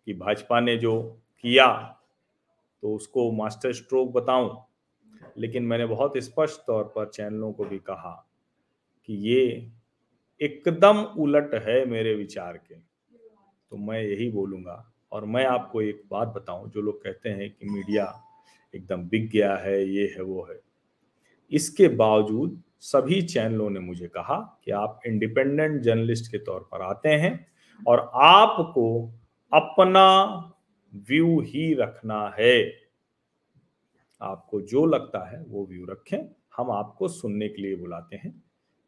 कि 0.07 0.15
भाजपा 0.15 0.61
ने 0.61 0.77
जो 0.77 1.01
किया 1.45 1.67
तो 2.83 2.95
उसको 2.95 3.31
मास्टर 3.33 3.73
स्ट्रोक 3.73 4.13
बताऊँ। 4.13 4.65
लेकिन 5.39 5.63
मैंने 5.63 5.87
बहुत 5.87 6.19
स्पष्ट 6.19 6.61
तौर 6.67 6.85
पर 6.85 7.09
चैनलों 7.09 7.53
को 7.53 7.65
भी 7.65 7.79
कहा 7.79 8.15
कि 9.09 9.15
ये 9.29 9.71
एकदम 10.41 11.03
उलट 11.19 11.55
है 11.67 11.85
मेरे 11.87 12.15
विचार 12.15 12.57
के। 12.59 12.92
तो 13.73 13.79
मैं 13.79 14.03
यही 14.03 14.31
बोलूँगा 14.31 14.93
और 15.13 15.25
मैं 15.25 15.47
आपको 15.47 15.83
एक 15.83 16.03
बात 16.11 16.29
बताऊँ, 16.29 16.71
जो 16.71 16.81
लोग 16.81 17.05
कहते 17.05 17.29
हैं 17.29 17.51
कि 17.51 17.69
मीडिया 17.69 18.23
एकदम 18.75 19.09
बिक 19.09 19.31
गया 19.31 19.57
है, 19.57 19.89
ये 19.89 20.15
है, 20.17 20.23
वो 20.23 20.47
है। 20.51 20.61
इसके 21.53 21.89
बावजूद 21.89 22.63
सभी 22.81 23.23
चैनलों 23.23 23.71
ने 23.71 23.81
मुझे 23.81 24.07
कहा 24.07 24.61
कि 24.65 24.71
आप 24.71 25.01
इंडिपेंडेंट 25.07 25.83
जर्नलिस्ट 25.83 26.33
के 26.33 26.39
तौर 26.39 26.69
पर 26.73 26.83
आते 26.83 27.09
हैं 27.09 27.47
और 27.87 28.11
आपको 28.15 29.13
अपना 29.53 30.37
व्यू 30.95 31.41
ही 31.41 31.75
रखना 31.75 32.35
है। 32.39 32.73
आपको 34.23 34.61
जो 34.61 34.87
लगता 34.87 35.31
है, 35.31 35.45
वो 35.45 35.67
व्यू 35.67 35.87
रखें। 35.87 36.19
हम 36.57 36.71
आपको 36.71 37.09
सुनने 37.09 37.49
के 37.49 37.63
लिए 37.63 37.77
बुलाते 37.77 38.17
हैं। 38.17 38.43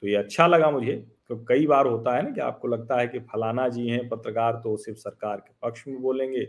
तो 0.05 0.09
ये 0.09 0.17
अच्छा 0.17 0.47
लगा 0.47 0.71
मुझे। 0.71 1.07
तो 1.29 1.37
कई 1.49 1.67
बार 1.67 1.87
होता 1.87 2.17
है 2.17 2.23
ना 2.23 2.31
कि 2.31 2.41
आपको 2.41 2.69
लगता 2.69 2.99
है 3.01 3.09
कि 3.09 3.19
फलाना 3.19 3.69
जी 3.69 3.89
हैं, 3.89 4.09
पत्रकार 4.09 4.61
तो 4.65 4.77
सिर्फ़ 4.77 4.99
सरकार 4.99 5.37
के 5.37 5.53
पक्ष 5.63 5.85
में 5.89 6.01
बोलेंगे, 6.03 6.45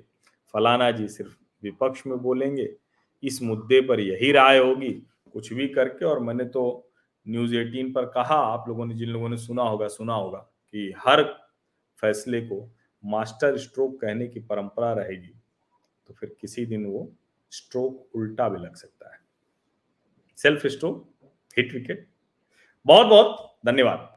फलाना 0.53 0.91
जी 0.91 1.07
सिर्फ़ 1.07 1.37
विपक्ष 1.63 2.07
में 2.07 2.17
बोलेंगे। 2.17 2.75
इस 3.23 3.41
मुद्दे 3.41 3.81
पर 3.81 3.99
यही 3.99 4.31
राय 4.31 4.57
होगी, 4.57 4.91
कुछ 5.33 5.53
भी 5.53 5.67
करके। 5.67 6.05
और 6.05 6.19
मैंने 6.19 6.45
तो 6.45 6.91
न्यूज़ 7.27 7.55
18 7.55 7.93
पर 7.93 8.05
कहा, 8.05 8.35
आप 8.35 8.65
लोगों 8.67 8.85
ने, 8.85 8.95
जिन 8.95 9.09
लोगों 9.09 9.29
ने 9.29 9.37
सुना 9.37 9.63
होगा 9.63 9.87
सुना 9.87 10.13
होगा 10.13 10.39
कि 10.71 10.93
हर 10.97 11.23
फैसले 12.01 12.41
को 12.41 12.75
मास्टर 13.05 13.57
स्ट्रोक 13.57 14.01
कहने 14.01 14.27
की 14.27 14.39
परंपरा 14.39 14.93
रहेगी 14.93 15.33
तो 16.07 16.13
फिर 16.13 16.35
किसी 16.41 16.65
दिन 16.65 16.85
वो 16.85 17.11
स्ट्रोक 17.51 18.15
उल्टा 18.15 18.49
भी 18.49 18.59
लग 18.59 18.75
सकता 18.75 19.13
है। 19.13 19.19
Self 20.37 20.67
stroke, 20.67 21.09
hit 21.57 21.73
wicket. 21.73 22.07
बहुत 22.85 23.07
बहुत 23.07 23.57
धन्यवाद। 23.65 24.14